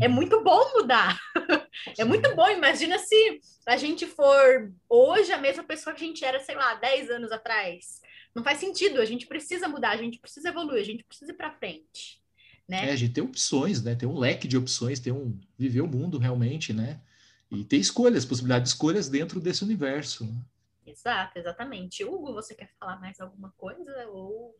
[0.00, 0.14] É uhum.
[0.14, 1.18] muito bom mudar.
[1.98, 2.48] é muito bom.
[2.48, 6.74] Imagina se a gente for hoje a mesma pessoa que a gente era, sei lá,
[6.74, 8.00] 10 anos atrás.
[8.34, 9.00] Não faz sentido.
[9.00, 12.20] A gente precisa mudar, a gente precisa evoluir, a gente precisa ir para frente.
[12.68, 12.90] Né?
[12.90, 13.94] É, a gente tem opções, né?
[13.94, 17.00] Tem um leque de opções, tem um viver o mundo realmente, né?
[17.50, 20.26] E ter escolhas, possibilidade de escolhas dentro desse universo.
[20.26, 20.38] Né?
[20.86, 22.04] Exato, exatamente.
[22.04, 24.06] Hugo, você quer falar mais alguma coisa?
[24.08, 24.54] Ou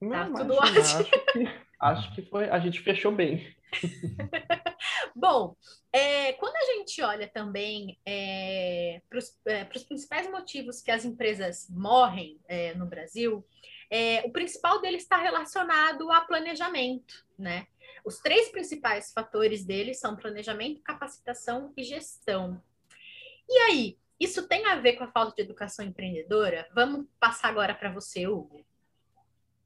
[0.00, 0.80] não, tá tudo ótimo?
[0.80, 1.48] Acho que,
[1.80, 3.54] acho que foi, a gente fechou bem.
[5.14, 5.56] Bom,
[5.92, 11.68] é, quando a gente olha também é, para os é, principais motivos que as empresas
[11.70, 13.44] morrem é, no Brasil,
[13.90, 17.66] é, o principal deles está relacionado a planejamento, né?
[18.04, 22.62] Os três principais fatores deles são planejamento, capacitação e gestão.
[23.48, 26.68] E aí, isso tem a ver com a falta de educação empreendedora?
[26.74, 28.64] Vamos passar agora para você, Hugo.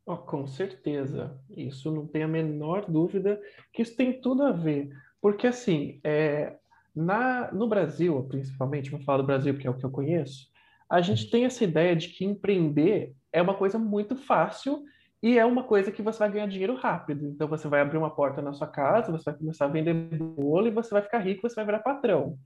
[0.04, 3.40] Oh, com certeza, isso não tem a menor dúvida
[3.72, 4.90] que isso tem tudo a ver,
[5.20, 6.56] porque assim, é,
[6.94, 10.48] na, no Brasil, principalmente, vou falar do Brasil porque é o que eu conheço,
[10.90, 14.84] a gente tem essa ideia de que empreender é uma coisa muito fácil
[15.22, 17.26] e é uma coisa que você vai ganhar dinheiro rápido.
[17.28, 20.66] Então você vai abrir uma porta na sua casa, você vai começar a vender bolo
[20.66, 22.36] e você vai ficar rico, você vai virar patrão.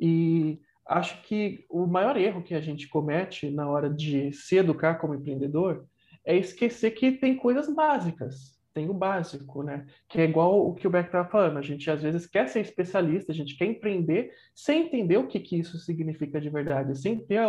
[0.00, 4.94] E acho que o maior erro que a gente comete na hora de se educar
[4.94, 5.84] como empreendedor
[6.24, 9.86] é esquecer que tem coisas básicas, tem o básico, né?
[10.08, 12.60] Que é igual o que o Beck estava falando, a gente às vezes quer ser
[12.60, 17.18] especialista, a gente quer empreender sem entender o que, que isso significa de verdade, sem
[17.18, 17.48] ter a,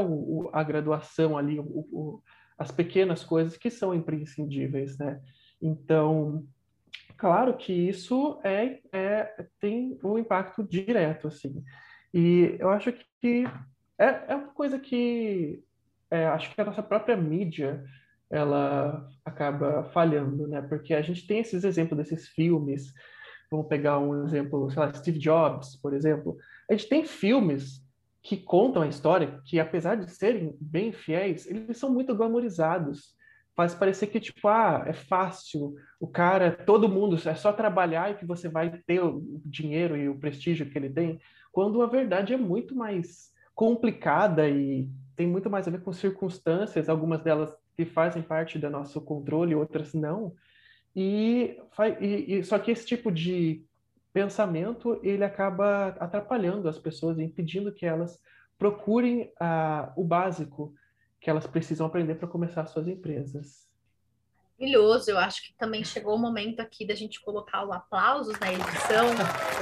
[0.52, 2.22] a graduação ali, o, o,
[2.58, 5.22] as pequenas coisas que são imprescindíveis, né?
[5.62, 6.46] Então,
[7.18, 11.64] claro que isso é, é tem um impacto direto, assim.
[12.14, 13.46] E eu acho que
[13.98, 15.64] é, é uma coisa que
[16.12, 17.84] é, acho que a nossa própria mídia
[18.34, 20.60] ela acaba falhando, né?
[20.64, 22.92] Porque a gente tem esses exemplos desses filmes.
[23.52, 26.36] Vamos pegar um exemplo, sei lá, Steve Jobs, por exemplo.
[26.70, 27.84] A gente tem filmes
[28.24, 33.14] que contam a história que, apesar de serem bem fiéis, eles são muito glamorizados.
[33.56, 38.16] Faz parecer que, tipo, ah, é fácil, o cara, todo mundo, é só trabalhar e
[38.16, 41.20] que você vai ter o dinheiro e o prestígio que ele tem,
[41.52, 46.90] quando a verdade é muito mais complicada e tem muito mais a ver com circunstâncias,
[46.90, 50.34] algumas delas que fazem parte do nosso controle, outras não.
[50.96, 51.58] E,
[52.00, 53.66] e, e, só que esse tipo de
[54.14, 58.20] pensamento ele acaba atrapalhando as pessoas, impedindo que elas
[58.58, 60.74] procurem uh, o básico
[61.20, 63.68] que elas precisam aprender para começar suas empresas.
[64.60, 68.54] Maravilhoso, eu acho que também chegou o momento aqui da gente colocar o aplausos na
[68.54, 69.08] edição.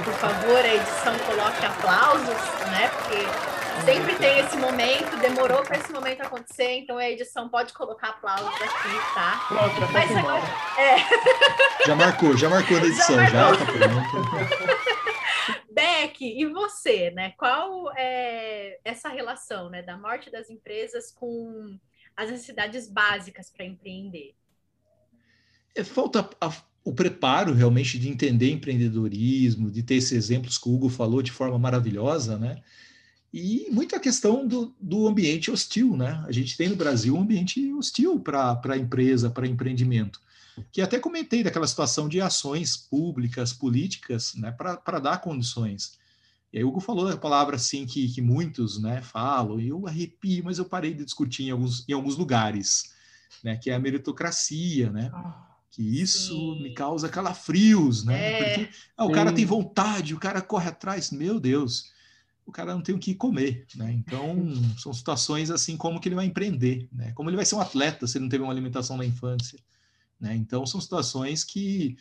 [0.04, 2.28] Por favor, a edição coloque aplausos,
[2.70, 2.88] né?
[2.88, 8.10] Porque Sempre tem esse momento, demorou para esse momento acontecer, então a edição pode colocar
[8.10, 9.44] aplausos aqui, tá?
[9.48, 10.42] Pronto, Mas agora,
[10.78, 11.86] é.
[11.86, 14.92] Já marcou, já marcou na edição, já, já tá pronto.
[15.72, 17.32] Beck, e você, né?
[17.36, 21.76] Qual é essa relação, né, da morte das empresas com
[22.16, 24.34] as necessidades básicas para empreender?
[25.74, 26.52] É, falta a,
[26.84, 31.32] o preparo realmente de entender empreendedorismo, de ter esses exemplos que o Hugo falou de
[31.32, 32.62] forma maravilhosa, né?
[33.32, 36.22] E muito a questão do, do ambiente hostil, né?
[36.26, 40.20] A gente tem no Brasil um ambiente hostil para a empresa, para empreendimento.
[40.70, 45.98] Que até comentei daquela situação de ações públicas, políticas, né, para dar condições.
[46.52, 49.86] E aí o Hugo falou a palavra assim que, que muitos né, falam, e eu
[49.86, 52.92] arrepio, mas eu parei de discutir em alguns, em alguns lugares,
[53.42, 55.10] né, que é a meritocracia, né?
[55.14, 56.62] Ah, que isso Sim.
[56.62, 58.32] me causa calafrios, né?
[58.32, 58.58] É.
[58.58, 61.90] Porque ah, o cara tem vontade, o cara corre atrás, meu Deus
[62.46, 63.92] o cara não tem o que comer, né?
[63.92, 64.36] Então,
[64.78, 67.12] são situações assim como que ele vai empreender, né?
[67.12, 69.58] Como ele vai ser um atleta se ele não teve uma alimentação na infância,
[70.20, 70.34] né?
[70.34, 71.96] Então, são situações que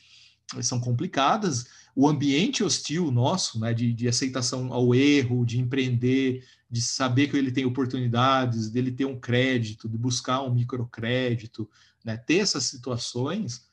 [0.61, 1.65] são complicadas.
[1.95, 7.37] O ambiente hostil nosso, né, de, de aceitação ao erro, de empreender, de saber que
[7.37, 11.69] ele tem oportunidades, dele ter um crédito, de buscar um microcrédito,
[12.03, 12.17] né?
[12.17, 13.69] Ter essas situações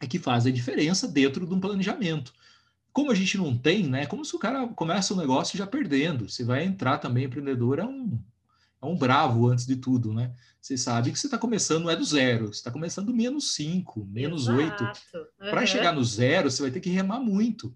[0.00, 2.32] é que faz a diferença dentro de um planejamento.
[2.92, 4.06] Como a gente não tem, né?
[4.06, 6.28] Como se o cara começa o negócio já perdendo.
[6.28, 8.18] Você vai entrar também, empreendedor é um,
[8.82, 10.32] é um bravo antes de tudo, né?
[10.60, 13.54] Você sabe que você está começando, não é do zero, você está começando do menos
[13.54, 14.84] 5, menos 8.
[14.84, 14.90] Uhum.
[15.38, 17.74] Para chegar no zero, você vai ter que remar muito.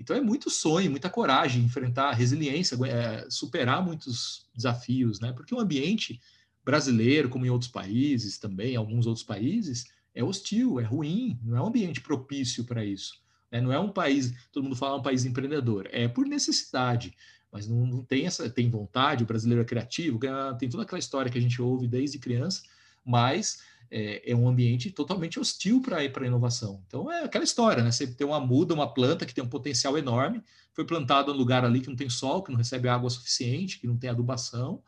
[0.00, 5.32] Então é muito sonho, muita coragem, enfrentar resiliência, é, superar muitos desafios, né?
[5.32, 6.20] Porque o ambiente
[6.64, 9.84] brasileiro, como em outros países também, alguns outros países,
[10.14, 13.22] é hostil, é ruim, não é um ambiente propício para isso.
[13.52, 13.60] Né?
[13.60, 17.14] Não é um país, todo mundo fala um país empreendedor, é por necessidade.
[17.52, 20.18] mas não, não tem essa, tem vontade, o brasileiro é criativo,
[20.58, 22.62] tem toda aquela história que a gente ouve desde criança,
[23.04, 23.58] mas
[23.90, 26.82] é, é um ambiente totalmente hostil para a inovação.
[26.86, 27.92] Então é aquela história, né?
[27.92, 30.42] Você tem uma muda, uma planta que tem um potencial enorme,
[30.72, 33.78] foi plantada em um lugar ali que não tem sol, que não recebe água suficiente,
[33.78, 34.82] que não tem adubação,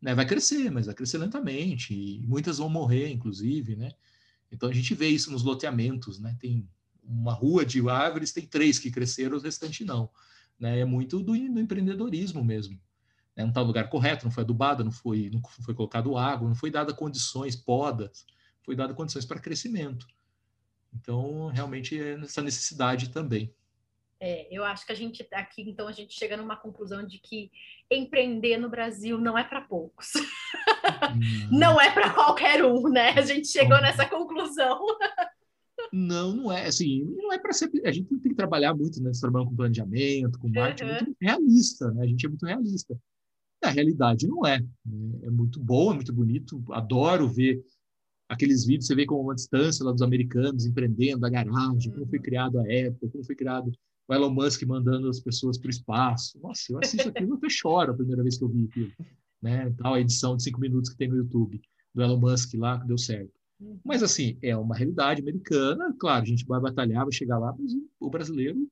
[0.00, 0.14] né?
[0.14, 3.90] Vai crescer, mas vai crescer lentamente, e muitas vão morrer, inclusive, né?
[4.50, 6.34] Então a gente vê isso nos loteamentos, né?
[6.40, 6.66] Tem
[7.08, 10.10] uma rua de árvores, tem três que cresceram, o restante não.
[10.58, 10.80] Né?
[10.80, 12.74] É muito do, do empreendedorismo mesmo.
[13.36, 13.44] Né?
[13.44, 16.56] Não está no lugar correto, não foi adubada, não foi, não foi colocado água, não
[16.56, 18.26] foi dada condições, podas,
[18.62, 20.06] foi dada condições para crescimento.
[20.92, 23.54] Então, realmente, é essa necessidade também.
[24.18, 27.18] É, eu acho que a gente tá aqui, então, a gente chega numa conclusão de
[27.18, 27.50] que
[27.90, 30.12] empreender no Brasil não é para poucos.
[30.86, 31.48] Hum.
[31.50, 33.10] não é para qualquer um, né?
[33.10, 34.80] A gente chegou nessa conclusão.
[35.92, 36.66] Não, não é.
[36.66, 37.70] Assim, não é para ser.
[37.84, 39.10] A gente tem que trabalhar muito, né?
[39.18, 41.04] Trabalhando com planejamento, com marketing, uhum.
[41.04, 42.04] muito realista, né?
[42.04, 42.98] A gente é muito realista.
[43.62, 44.60] A realidade não é.
[44.60, 45.18] Né?
[45.22, 46.62] É muito bom, é muito bonito.
[46.70, 47.62] Adoro ver
[48.28, 52.18] aqueles vídeos, você vê com uma distância lá dos americanos empreendendo a garagem, como foi
[52.18, 52.24] uhum.
[52.24, 53.72] criado a Apple, como foi criado
[54.08, 56.38] o Elon Musk mandando as pessoas para o espaço.
[56.40, 58.92] Nossa, eu assisto aquilo e até choro a primeira vez que eu vi aquilo.
[59.42, 59.72] Né?
[59.78, 61.60] Tal a edição de cinco minutos que tem no YouTube
[61.94, 63.32] do Elon Musk lá, que deu certo.
[63.84, 65.94] Mas, assim, é uma realidade americana.
[65.98, 68.68] Claro, a gente vai batalhar, vai chegar lá, mas o brasileiro,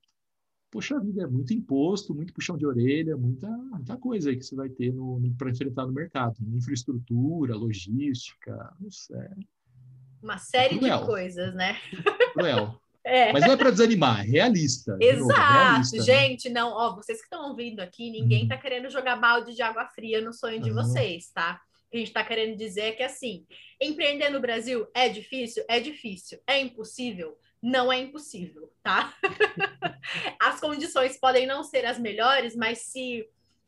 [0.69, 4.55] poxa vida, é muito imposto, muito puxão de orelha, muita, muita coisa aí que você
[4.55, 4.93] vai ter
[5.37, 6.35] para enfrentar no mercado.
[6.53, 9.29] Infraestrutura, logística, não sei.
[10.21, 11.77] Uma série de coisas, né?
[12.33, 12.79] Cruel.
[13.07, 13.31] É.
[13.31, 14.97] Mas não é para desanimar, é realista.
[14.99, 16.03] Exato, novo, realista, né?
[16.03, 16.59] gente, né?
[16.59, 18.61] não, ó, vocês que estão ouvindo aqui, ninguém está uhum.
[18.61, 20.75] querendo jogar balde de água fria no sonho de uhum.
[20.77, 21.61] vocês, tá?
[21.95, 23.45] Que a gente está querendo dizer é que, assim,
[23.81, 25.63] empreender no Brasil é difícil?
[25.69, 26.39] É difícil.
[26.45, 27.39] É impossível?
[27.61, 29.15] Não é impossível, tá?
[30.39, 33.25] as condições podem não ser as melhores, mas se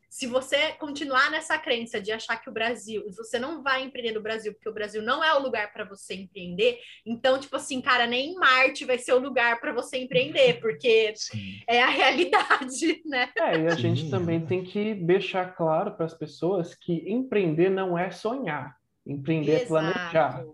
[0.09, 4.21] se você continuar nessa crença de achar que o Brasil, você não vai empreender no
[4.21, 8.07] Brasil, porque o Brasil não é o lugar para você empreender, então, tipo assim, cara,
[8.07, 11.59] nem Marte vai ser o lugar para você empreender, porque Sim.
[11.67, 13.29] é a realidade, né?
[13.37, 13.81] É, e a Sim.
[13.81, 19.61] gente também tem que deixar claro para as pessoas que empreender não é sonhar, empreender
[19.61, 19.63] Exato.
[19.63, 20.45] é planejar.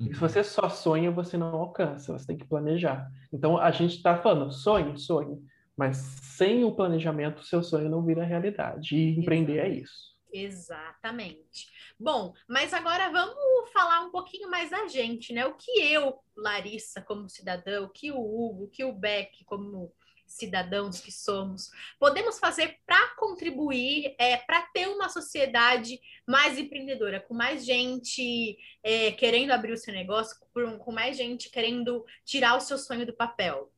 [0.00, 3.08] E se você só sonha, você não alcança, você tem que planejar.
[3.32, 5.38] Então, a gente está falando, sonhe, sonhe.
[5.76, 8.94] Mas sem o planejamento, seu sonho não vira realidade.
[8.94, 10.12] E empreender é isso.
[10.32, 11.70] Exatamente.
[11.98, 15.46] Bom, mas agora vamos falar um pouquinho mais da gente, né?
[15.46, 19.92] O que eu, Larissa, como cidadã, o que o Hugo, o que o Beck, como
[20.26, 27.34] cidadãos que somos, podemos fazer para contribuir, é, para ter uma sociedade mais empreendedora, com
[27.34, 32.78] mais gente é, querendo abrir o seu negócio, com mais gente querendo tirar o seu
[32.78, 33.71] sonho do papel.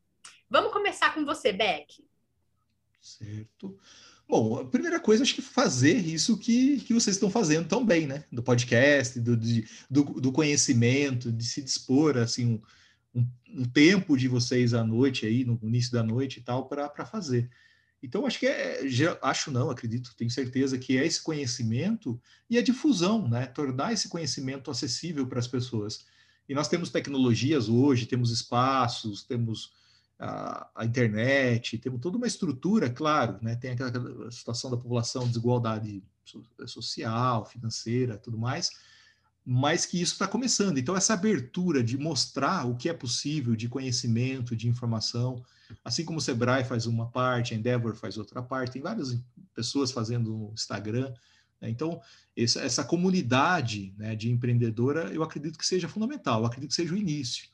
[0.54, 2.00] Vamos começar com você, Beck.
[3.00, 3.76] Certo.
[4.28, 8.06] Bom, a primeira coisa, acho que fazer isso que, que vocês estão fazendo tão bem,
[8.06, 8.22] né?
[8.30, 13.26] Do podcast, do, de, do, do, conhecimento, de se dispor, assim, um, um,
[13.62, 17.50] um, tempo de vocês à noite aí, no início da noite e tal, para fazer.
[18.00, 18.80] Então, acho que é,
[19.22, 23.46] acho não, acredito, tenho certeza que é esse conhecimento e a difusão, né?
[23.46, 26.06] Tornar esse conhecimento acessível para as pessoas.
[26.48, 29.72] E nós temos tecnologias hoje, temos espaços, temos
[30.24, 33.54] a, a, internet, temos toda uma estrutura, claro, né?
[33.56, 36.02] tem aquela situação da população, desigualdade
[36.66, 38.70] social, financeira, tudo mais,
[39.44, 40.78] mas que isso está começando.
[40.78, 45.44] Então, essa abertura de mostrar o que é possível de conhecimento, de informação,
[45.84, 49.20] assim como o Sebrae faz uma parte, a Endeavor faz outra parte, tem várias
[49.54, 51.12] pessoas fazendo no Instagram.
[51.60, 51.68] Né?
[51.68, 52.00] Então,
[52.34, 56.94] essa, essa comunidade né, de empreendedora, eu acredito que seja fundamental, eu acredito que seja
[56.94, 57.52] o início.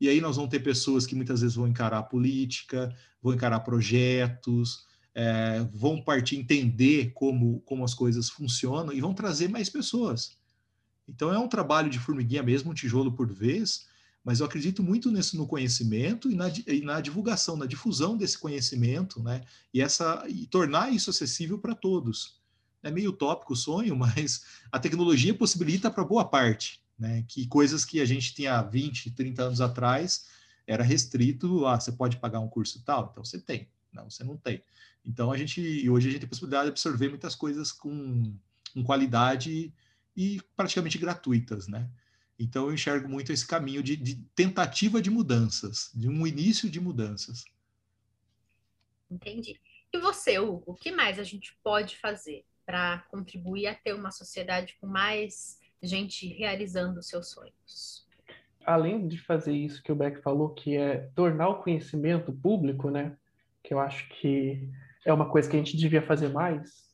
[0.00, 4.84] E aí nós vamos ter pessoas que muitas vezes vão encarar política, vão encarar projetos,
[5.14, 10.36] é, vão partir entender como, como as coisas funcionam e vão trazer mais pessoas.
[11.08, 13.86] Então é um trabalho de formiguinha mesmo, um tijolo por vez,
[14.22, 18.36] mas eu acredito muito nesse no conhecimento e na, e na divulgação, na difusão desse
[18.36, 19.42] conhecimento, né?
[19.72, 22.40] E essa e tornar isso acessível para todos.
[22.82, 27.24] É meio utópico o sonho, mas a tecnologia possibilita para boa parte né?
[27.28, 30.26] Que coisas que a gente tinha 20, 30 anos atrás
[30.66, 34.36] era restrito, ah, você pode pagar um curso tal, então você tem, não, você não
[34.36, 34.62] tem.
[35.04, 38.36] Então a gente, hoje a gente tem a possibilidade de absorver muitas coisas com,
[38.74, 39.72] com qualidade
[40.16, 41.88] e praticamente gratuitas, né?
[42.38, 46.80] Então eu enxergo muito esse caminho de, de tentativa de mudanças, de um início de
[46.80, 47.44] mudanças.
[49.10, 49.60] Entendi.
[49.92, 54.10] E você, Hugo, o que mais a gente pode fazer para contribuir a ter uma
[54.10, 58.06] sociedade com mais gente realizando seus sonhos.
[58.64, 63.16] Além de fazer isso que o Beck falou, que é tornar o conhecimento público, né?
[63.62, 64.68] Que eu acho que
[65.04, 66.86] é uma coisa que a gente devia fazer mais,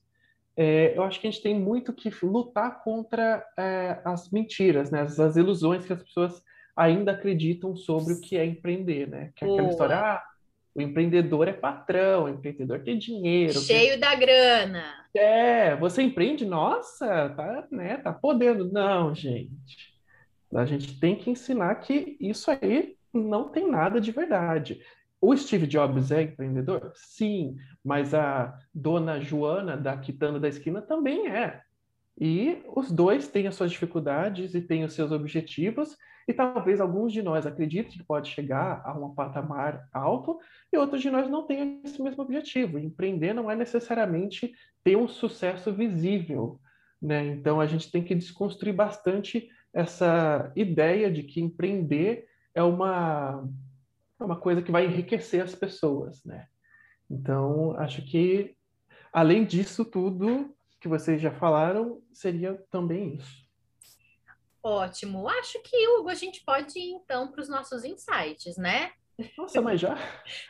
[0.56, 5.00] é, eu acho que a gente tem muito que lutar contra é, as mentiras, né?
[5.00, 6.42] As, as, ilusões que as pessoas
[6.76, 9.32] ainda acreditam sobre o que é empreender, né?
[9.34, 10.22] Que é aquela história, ah,
[10.74, 13.60] o empreendedor é patrão, o empreendedor tem dinheiro.
[13.60, 14.00] Cheio tem...
[14.00, 14.84] da grana.
[15.14, 18.70] É, você empreende, nossa, tá, né, tá podendo.
[18.72, 19.92] Não, gente.
[20.54, 24.80] A gente tem que ensinar que isso aí não tem nada de verdade.
[25.20, 26.92] O Steve Jobs é empreendedor?
[26.94, 31.60] Sim, mas a dona Joana da Quitanda da Esquina também é.
[32.20, 35.96] E os dois têm as suas dificuldades e têm os seus objetivos,
[36.28, 40.38] e talvez alguns de nós acreditem que pode chegar a um patamar alto,
[40.72, 42.78] e outros de nós não tenham esse mesmo objetivo.
[42.78, 44.52] Empreender não é necessariamente
[44.84, 46.60] ter um sucesso visível.
[47.00, 47.26] Né?
[47.26, 53.48] Então a gente tem que desconstruir bastante essa ideia de que empreender é uma,
[54.20, 56.22] é uma coisa que vai enriquecer as pessoas.
[56.24, 56.46] Né?
[57.10, 58.54] Então acho que,
[59.12, 63.40] além disso tudo que vocês já falaram, seria também isso.
[64.60, 65.28] Ótimo.
[65.28, 68.90] Acho que, Hugo, a gente pode ir então para os nossos insights, né?
[69.38, 69.96] Nossa, mas já?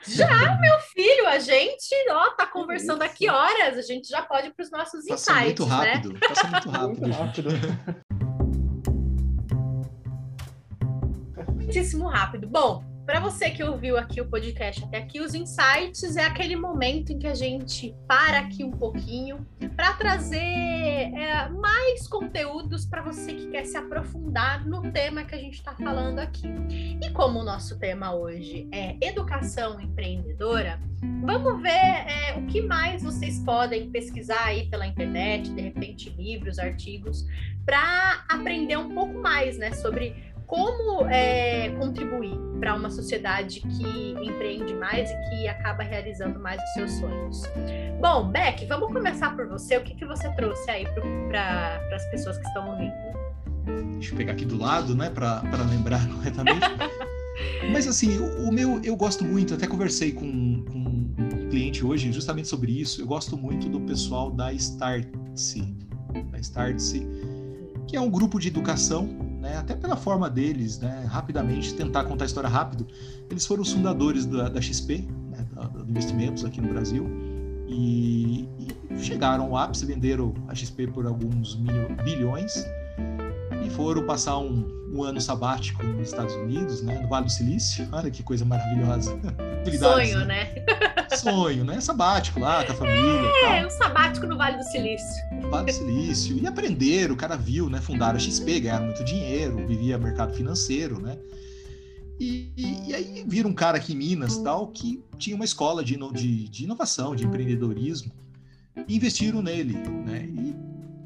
[0.07, 4.55] Já, meu filho, a gente, ó, tá conversando aqui horas, a gente já pode ir
[4.55, 6.21] para os nossos Passa insights, muito rápido, né?
[6.27, 7.01] Passa muito rápido.
[7.01, 7.49] muito rápido.
[11.55, 12.49] Muitíssimo rápido.
[12.49, 17.13] Bom, para você que ouviu aqui o podcast até aqui, os insights é aquele momento
[17.13, 19.47] em que a gente para aqui um pouquinho
[19.77, 25.39] para trazer é, mais conteúdos para você que quer se aprofundar no tema que a
[25.39, 26.49] gente está falando aqui.
[27.03, 30.79] E como o nosso tema hoje é educação empreendedora,
[31.23, 36.59] vamos ver é, o que mais vocês podem pesquisar aí pela internet, de repente livros,
[36.59, 37.27] artigos,
[37.65, 44.73] para aprender um pouco mais, né, sobre como é, contribuir para uma sociedade que empreende
[44.75, 47.43] mais e que acaba realizando mais os seus sonhos.
[48.01, 49.77] Bom, Beck, vamos começar por você.
[49.77, 50.87] O que, que você trouxe aí
[51.29, 52.93] para as pessoas que estão ouvindo?
[53.95, 56.67] Deixa eu pegar aqui do lado, né, para lembrar corretamente.
[57.73, 62.13] Mas assim, o, o, meu, eu gosto muito, até conversei com, com um cliente hoje
[62.13, 63.01] justamente sobre isso.
[63.01, 65.63] Eu gosto muito do pessoal da Startse,
[66.31, 67.07] da Startse,
[67.89, 72.25] que é um grupo de educação né, até pela forma deles, né, rapidamente, tentar contar
[72.25, 72.87] a história rápido,
[73.29, 77.11] eles foram os fundadores da, da XP, né, da, da investimentos aqui no Brasil,
[77.69, 81.57] e, e, chegaram ao ápice, venderam a XP por alguns
[82.05, 82.65] bilhões,
[83.65, 87.89] e foram passar um, um, ano sabático nos Estados Unidos, né, no Vale do Silício,
[87.93, 89.19] olha que coisa maravilhosa.
[89.79, 90.55] Sonho, né?
[91.17, 91.81] Sonho, né?
[91.81, 93.31] Sabático lá com a família.
[93.47, 95.23] É, um sabático no Vale do Silício.
[95.51, 96.39] Vale do Silício.
[96.39, 97.81] E aprenderam, o cara viu, né?
[97.81, 101.17] Fundaram a XP, ganharam muito dinheiro, vivia mercado financeiro, né?
[102.19, 105.83] E, e, e, aí vira um cara aqui em Minas tal que tinha uma escola
[105.83, 108.13] de, de, de inovação, de empreendedorismo,
[108.87, 110.25] e investiram nele, né?
[110.25, 110.55] E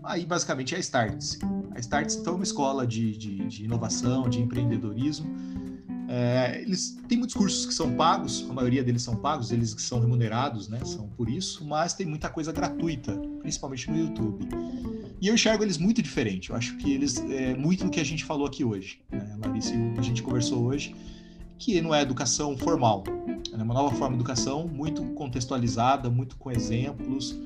[0.06, 1.38] aí basicamente é a Starts.
[1.74, 5.26] A Starts então é uma escola de, de, de inovação, de empreendedorismo
[6.08, 9.82] é, eles têm muitos cursos que são pagos, a maioria deles são pagos, eles que
[9.82, 10.78] são remunerados, né?
[10.84, 14.48] São por isso, mas tem muita coisa gratuita, principalmente no YouTube.
[15.20, 16.50] E eu enxergo eles muito diferente.
[16.50, 19.36] Eu acho que eles é muito do que a gente falou aqui hoje, né?
[19.44, 20.94] Larissa e a gente conversou hoje,
[21.58, 23.02] que não é educação formal,
[23.52, 27.36] é uma nova forma de educação muito contextualizada, muito com exemplos,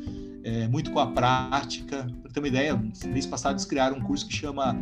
[0.45, 2.07] é, muito com a prática.
[2.22, 4.76] Para ter uma ideia, mês passado eles criaram um curso que chama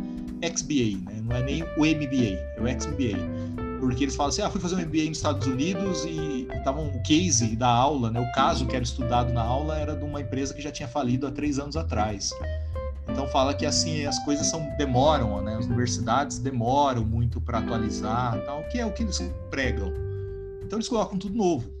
[0.55, 1.21] XBA, né?
[1.23, 4.75] não é nem o MBA, é o XBA porque eles falam assim, ah, fui fazer
[4.75, 8.75] um MBA nos Estados Unidos e estavam o case da aula, né, o caso que
[8.75, 11.77] era estudado na aula era de uma empresa que já tinha falido há três anos
[11.77, 12.31] atrás.
[13.07, 18.39] Então fala que assim as coisas são demoram, né, as universidades demoram muito para atualizar,
[18.45, 19.91] tal, que é o que eles pregam.
[20.63, 21.71] Então eles colocam tudo novo,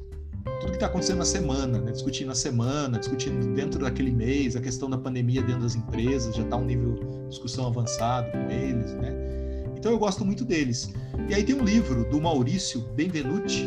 [0.59, 4.61] tudo que está acontecendo na semana, né, discutindo na semana, discutindo dentro daquele mês, a
[4.61, 8.93] questão da pandemia dentro das empresas já está um nível de discussão avançado com eles,
[8.93, 9.13] né?
[9.77, 10.93] Então eu gosto muito deles.
[11.29, 13.65] E aí tem um livro do Maurício Benvenuti,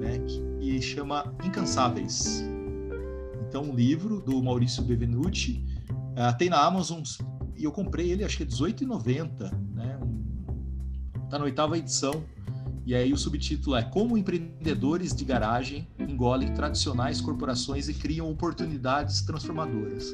[0.00, 2.44] né, que chama Incansáveis.
[3.48, 7.02] Então, um livro do Maurício Benvenuti uh, tem na Amazon
[7.54, 10.00] e eu comprei ele, acho que é R$18,90, né?
[11.28, 12.24] Tá na oitava edição.
[12.84, 19.22] E aí o subtítulo é Como empreendedores de garagem engolem tradicionais corporações e criam oportunidades
[19.22, 20.12] transformadoras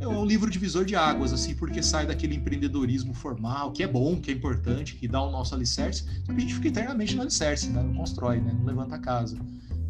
[0.00, 4.18] é um livro divisor de águas, assim, porque sai daquele empreendedorismo formal, que é bom,
[4.18, 7.20] que é importante, que dá o nosso alicerce, só que a gente fica eternamente no
[7.20, 7.82] alicerce, né?
[7.82, 8.50] Não constrói, né?
[8.56, 9.36] Não levanta a casa.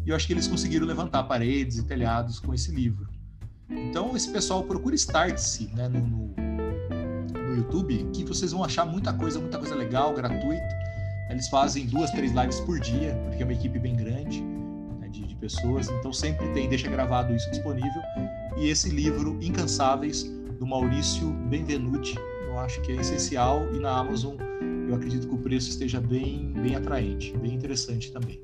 [0.05, 3.07] E eu acho que eles conseguiram levantar paredes e telhados com esse livro.
[3.69, 6.35] Então, esse pessoal procura Start-se né, no, no,
[7.47, 10.80] no, YouTube, que vocês vão achar muita coisa, muita coisa legal, gratuita.
[11.31, 14.43] Eles fazem duas, três lives por dia, porque é uma equipe bem grande
[15.41, 15.89] pessoas.
[15.89, 18.01] Então sempre tem, deixa gravado isso disponível.
[18.57, 20.23] E esse livro, Incansáveis,
[20.59, 22.15] do Maurício Benvenuti,
[22.47, 24.35] eu acho que é essencial e na Amazon
[24.87, 28.39] eu acredito que o preço esteja bem, bem atraente, bem interessante também.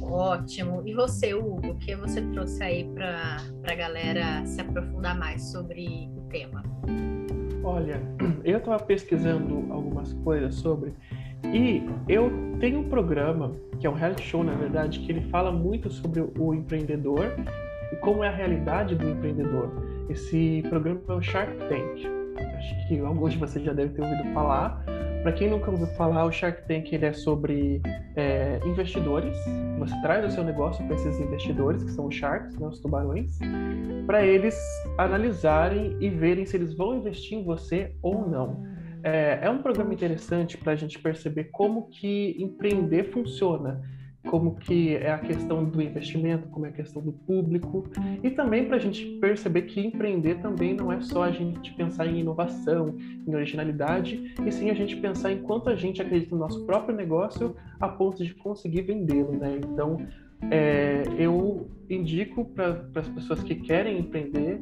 [0.00, 0.82] Ótimo.
[0.86, 6.08] E você, Hugo, o que você trouxe aí para a galera se aprofundar mais sobre
[6.16, 6.62] o tema?
[7.64, 8.00] Olha,
[8.44, 10.94] eu estava pesquisando algumas coisas sobre
[11.44, 12.30] e eu
[12.60, 16.24] tenho um programa que é um reality show, na verdade, que ele fala muito sobre
[16.38, 17.24] o empreendedor
[17.92, 19.70] e como é a realidade do empreendedor.
[20.08, 22.06] Esse programa é o Shark Tank.
[22.56, 24.84] Acho que alguns de vocês já devem ter ouvido falar.
[25.22, 27.80] Para quem nunca ouviu falar, o Shark Tank ele é sobre
[28.16, 29.36] é, investidores.
[29.78, 33.38] Você traz o seu negócio para esses investidores, que são os sharks, né, os tubarões,
[34.06, 34.56] para eles
[34.98, 38.71] analisarem e verem se eles vão investir em você ou não.
[39.02, 43.82] É, é um programa interessante para a gente perceber como que empreender funciona
[44.26, 47.84] como que é a questão do investimento, como é a questão do público,
[48.22, 52.06] e também para a gente perceber que empreender também não é só a gente pensar
[52.06, 52.96] em inovação,
[53.26, 56.94] em originalidade, e sim a gente pensar em quanto a gente acredita no nosso próprio
[56.94, 59.58] negócio a ponto de conseguir vendê-lo, né?
[59.58, 60.06] Então,
[60.50, 64.60] é, eu indico para as pessoas que querem empreender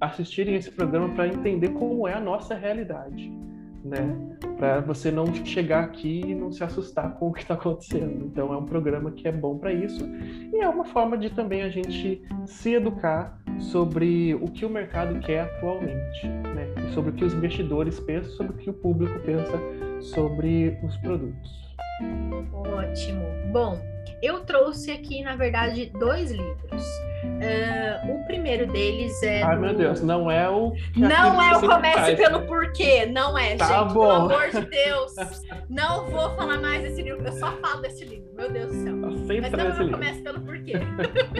[0.00, 3.32] assistirem esse programa para entender como é a nossa realidade
[3.84, 4.16] né?
[4.56, 8.24] Para você não chegar aqui e não se assustar com o que está acontecendo.
[8.24, 10.08] Então é um programa que é bom para isso
[10.52, 15.20] e é uma forma de também a gente se educar sobre o que o mercado
[15.20, 16.74] quer atualmente, né?
[16.88, 19.58] E sobre o que os investidores pensam, sobre o que o público pensa
[20.00, 21.74] sobre os produtos.
[22.52, 23.22] Ótimo.
[23.52, 23.78] Bom,
[24.24, 26.82] eu trouxe aqui, na verdade, dois livros.
[27.24, 29.42] Uh, o primeiro deles é.
[29.42, 29.62] Ai, do...
[29.62, 30.72] meu Deus, não é o.
[30.96, 33.92] Não é o Comece pelo Porquê, não é, tá gente.
[33.92, 34.28] Bom.
[34.28, 35.14] Pelo amor de Deus.
[35.68, 38.96] Não vou falar mais desse livro, eu só falo desse livro, meu Deus do céu.
[38.96, 40.74] Mas não é o Comece pelo Porquê.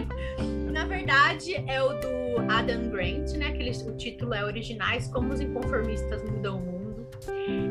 [0.73, 3.53] Na verdade, é o do Adam Grant, né?
[3.53, 7.09] Que ele, o título é Originais: Como os Inconformistas Mudam o Mundo.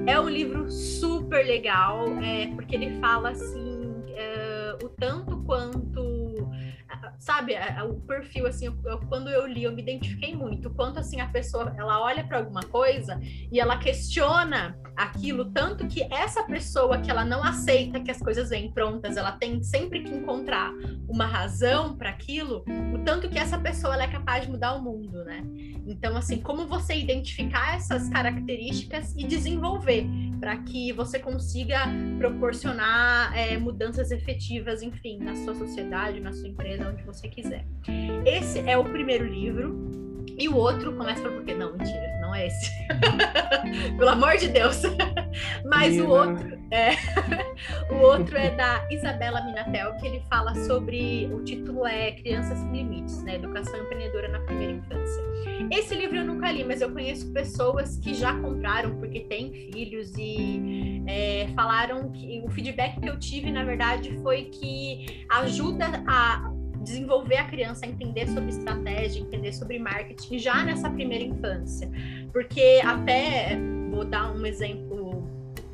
[0.07, 3.72] É um livro super legal, é, porque ele fala assim
[4.81, 6.02] o tanto quanto
[7.23, 7.53] sabe,
[7.89, 10.69] o perfil, assim, eu, quando eu li, eu me identifiquei muito.
[10.69, 13.17] Quanto, assim, a pessoa, ela olha para alguma coisa
[13.49, 18.49] e ela questiona aquilo, tanto que essa pessoa que ela não aceita que as coisas
[18.49, 20.71] vêm prontas, ela tem sempre que encontrar
[21.07, 22.63] uma razão para aquilo,
[22.93, 25.43] o tanto que essa pessoa é capaz de mudar o mundo, né?
[25.85, 30.05] Então, assim, como você identificar essas características e desenvolver
[30.39, 31.79] para que você consiga
[32.17, 37.65] proporcionar é, mudanças efetivas, enfim, na sua sociedade, na sua empresa, onde você quiser.
[38.25, 39.91] Esse é o primeiro livro.
[40.37, 42.71] E o outro começa por porque não, mentira, não é esse.
[43.97, 44.81] Pelo amor de Deus.
[45.65, 46.91] Mas o outro é
[47.91, 52.71] o outro é da Isabela Minatel, que ele fala sobre o título é Crianças Sem
[52.71, 53.35] Limites, né?
[53.35, 55.23] Educação empreendedora na primeira infância.
[55.69, 60.13] Esse livro eu nunca li, mas eu conheço pessoas que já compraram porque têm filhos
[60.17, 66.53] e é, falaram que o feedback que eu tive, na verdade, foi que ajuda a
[66.83, 71.89] desenvolver a criança a entender sobre estratégia, entender sobre marketing já nessa primeira infância.
[72.31, 73.57] Porque até
[73.89, 75.27] vou dar um exemplo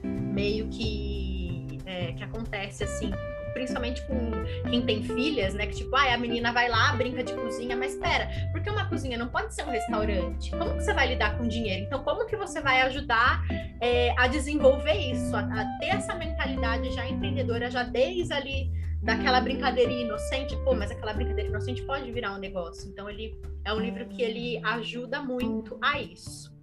[0.03, 3.11] meio que é, que acontece assim,
[3.53, 4.31] principalmente com
[4.69, 5.65] quem tem filhas, né?
[5.65, 9.17] Que tipo, ah, a menina vai lá, brinca de cozinha, mas espera, porque uma cozinha
[9.17, 10.51] não pode ser um restaurante.
[10.51, 11.85] Como que você vai lidar com dinheiro?
[11.85, 13.43] Então, como que você vai ajudar
[13.81, 18.71] é, a desenvolver isso, a, a ter essa mentalidade já empreendedora, já desde ali
[19.01, 22.89] daquela brincadeirinha inocente, pô, mas aquela brincadeira inocente pode virar um negócio.
[22.89, 26.53] Então ele é um livro que ele ajuda muito a isso.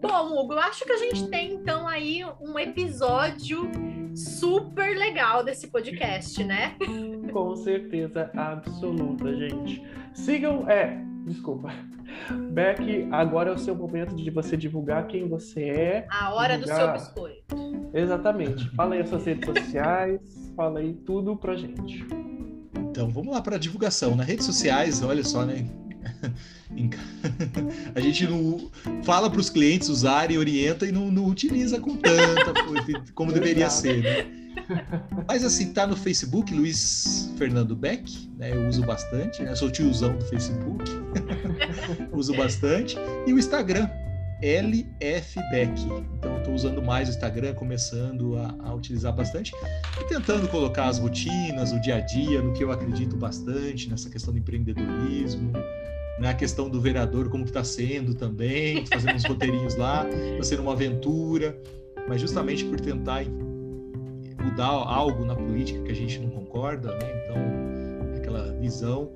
[0.00, 3.70] Bom, Hugo, eu acho que a gente tem então aí um episódio
[4.14, 6.76] super legal desse podcast, né?
[7.32, 9.82] Com certeza absoluta, gente.
[10.12, 11.72] Sigam, é, desculpa.
[12.52, 16.06] Beck, agora é o seu momento de você divulgar quem você é.
[16.08, 16.92] A hora divulgar...
[16.92, 17.56] do seu biscoito.
[17.92, 18.68] Exatamente.
[18.70, 20.20] Fala aí as suas redes sociais,
[20.56, 22.04] fala aí tudo pra gente.
[22.78, 24.14] Então, vamos lá para a divulgação.
[24.14, 25.66] Nas redes sociais, olha só, né?
[27.94, 28.70] a gente não
[29.02, 32.52] fala para os clientes usarem, orienta e não, não utiliza com tanta
[33.14, 34.43] como deveria ser, né?
[35.28, 38.54] Mas assim, tá no Facebook, Luiz Fernando Beck, né?
[38.54, 39.54] Eu uso bastante, né?
[39.54, 40.84] Sou tiozão do Facebook,
[42.12, 42.96] uso bastante.
[43.26, 43.88] E o Instagram,
[44.42, 45.72] LF Beck.
[46.18, 49.52] Então, estou usando mais o Instagram, começando a, a, utilizar bastante
[50.00, 54.10] e tentando colocar as rotinas, o dia a dia, no que eu acredito bastante, nessa
[54.10, 55.52] questão do empreendedorismo,
[56.18, 60.42] né, a questão do vereador, como que está sendo também, fazendo uns roteirinhos lá, está
[60.42, 61.58] sendo uma aventura,
[62.08, 63.24] mas justamente por tentar
[64.44, 67.24] mudar algo na política que a gente não concorda, né?
[67.24, 69.10] Então, aquela visão.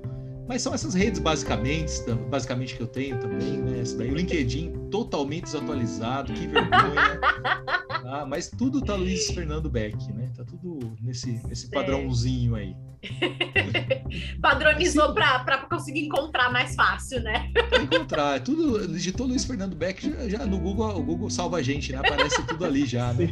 [0.47, 1.91] Mas são essas redes basicamente,
[2.29, 3.81] basicamente que eu tenho também, né?
[3.81, 7.19] Esse daí, o LinkedIn totalmente desatualizado, que vergonha.
[8.09, 10.31] ah, mas tudo tá Luiz Fernando Beck, né?
[10.35, 12.75] Tá tudo nesse, nesse padrãozinho aí.
[14.41, 17.51] Padronizou para conseguir encontrar mais fácil, né?
[17.81, 18.37] Encontrar.
[18.37, 21.91] É tudo, digitou Luiz Fernando Beck, já, já, no Google, o Google salva a gente,
[21.91, 21.99] né?
[21.99, 23.27] Aparece tudo ali já, né?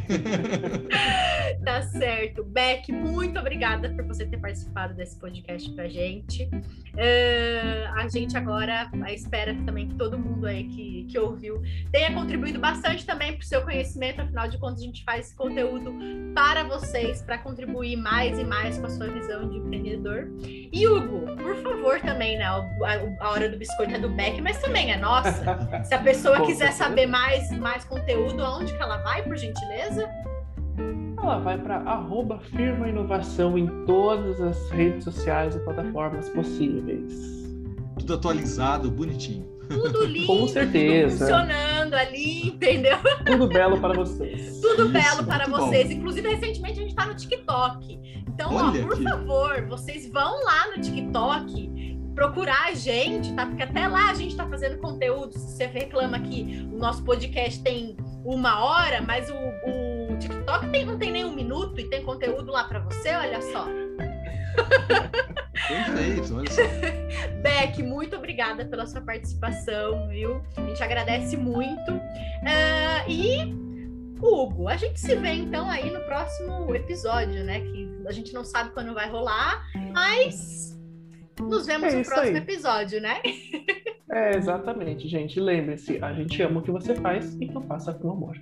[1.64, 2.44] tá certo.
[2.44, 6.44] Beck, muito obrigada por você ter participado desse podcast pra gente.
[6.44, 11.62] Uh, a gente agora espera também que todo mundo aí que, que ouviu
[11.92, 15.34] tenha contribuído bastante também para o seu conhecimento, afinal de contas, a gente faz esse
[15.34, 15.94] conteúdo
[16.34, 20.28] para vocês, para contribuir mais e mais com a sua visão de empreendedor.
[20.40, 22.44] E Hugo, por favor, também, né?
[22.44, 22.64] A,
[23.20, 25.84] a hora do biscoito é do Beck, mas também é nossa.
[25.84, 30.08] Se a pessoa quiser saber mais, mais conteúdo, aonde que ela vai, por gentileza?
[31.20, 37.12] Ela vai para arroba firma inovação em todas as redes sociais e plataformas possíveis.
[37.98, 39.57] Tudo atualizado, bonitinho.
[39.68, 41.08] Tudo lindo, Com certeza.
[41.08, 42.98] tudo funcionando ali, entendeu?
[43.26, 44.60] Tudo belo para vocês.
[44.60, 45.88] Tudo Isso, belo para vocês.
[45.88, 45.94] Bom.
[45.94, 48.00] Inclusive, recentemente a gente está no TikTok.
[48.26, 49.02] Então, ó, por aqui.
[49.02, 53.46] favor, vocês vão lá no TikTok procurar a gente, tá?
[53.46, 55.32] Porque até lá a gente está fazendo conteúdo.
[55.34, 60.84] Se você reclama que o nosso podcast tem uma hora, mas o, o TikTok tem,
[60.84, 63.66] não tem nem um minuto e tem conteúdo lá para você, olha só.
[65.68, 66.62] Perfeito, olha só.
[67.42, 70.42] Beck, muito obrigada pela sua participação, viu?
[70.56, 71.92] A gente agradece muito.
[71.92, 73.54] Uh, e
[74.20, 77.60] Hugo, a gente se vê então aí no próximo episódio, né?
[77.60, 80.78] Que a gente não sabe quando vai rolar, mas
[81.40, 82.42] nos vemos é no próximo aí.
[82.42, 83.20] episódio, né?
[84.10, 85.38] É, exatamente, gente.
[85.38, 88.40] Lembre-se, a gente ama o que você faz, então faça com amor.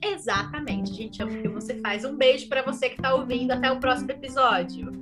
[0.00, 2.04] Exatamente, a gente ama o que você faz.
[2.04, 3.50] Um beijo para você que está ouvindo.
[3.50, 4.92] Até o próximo episódio.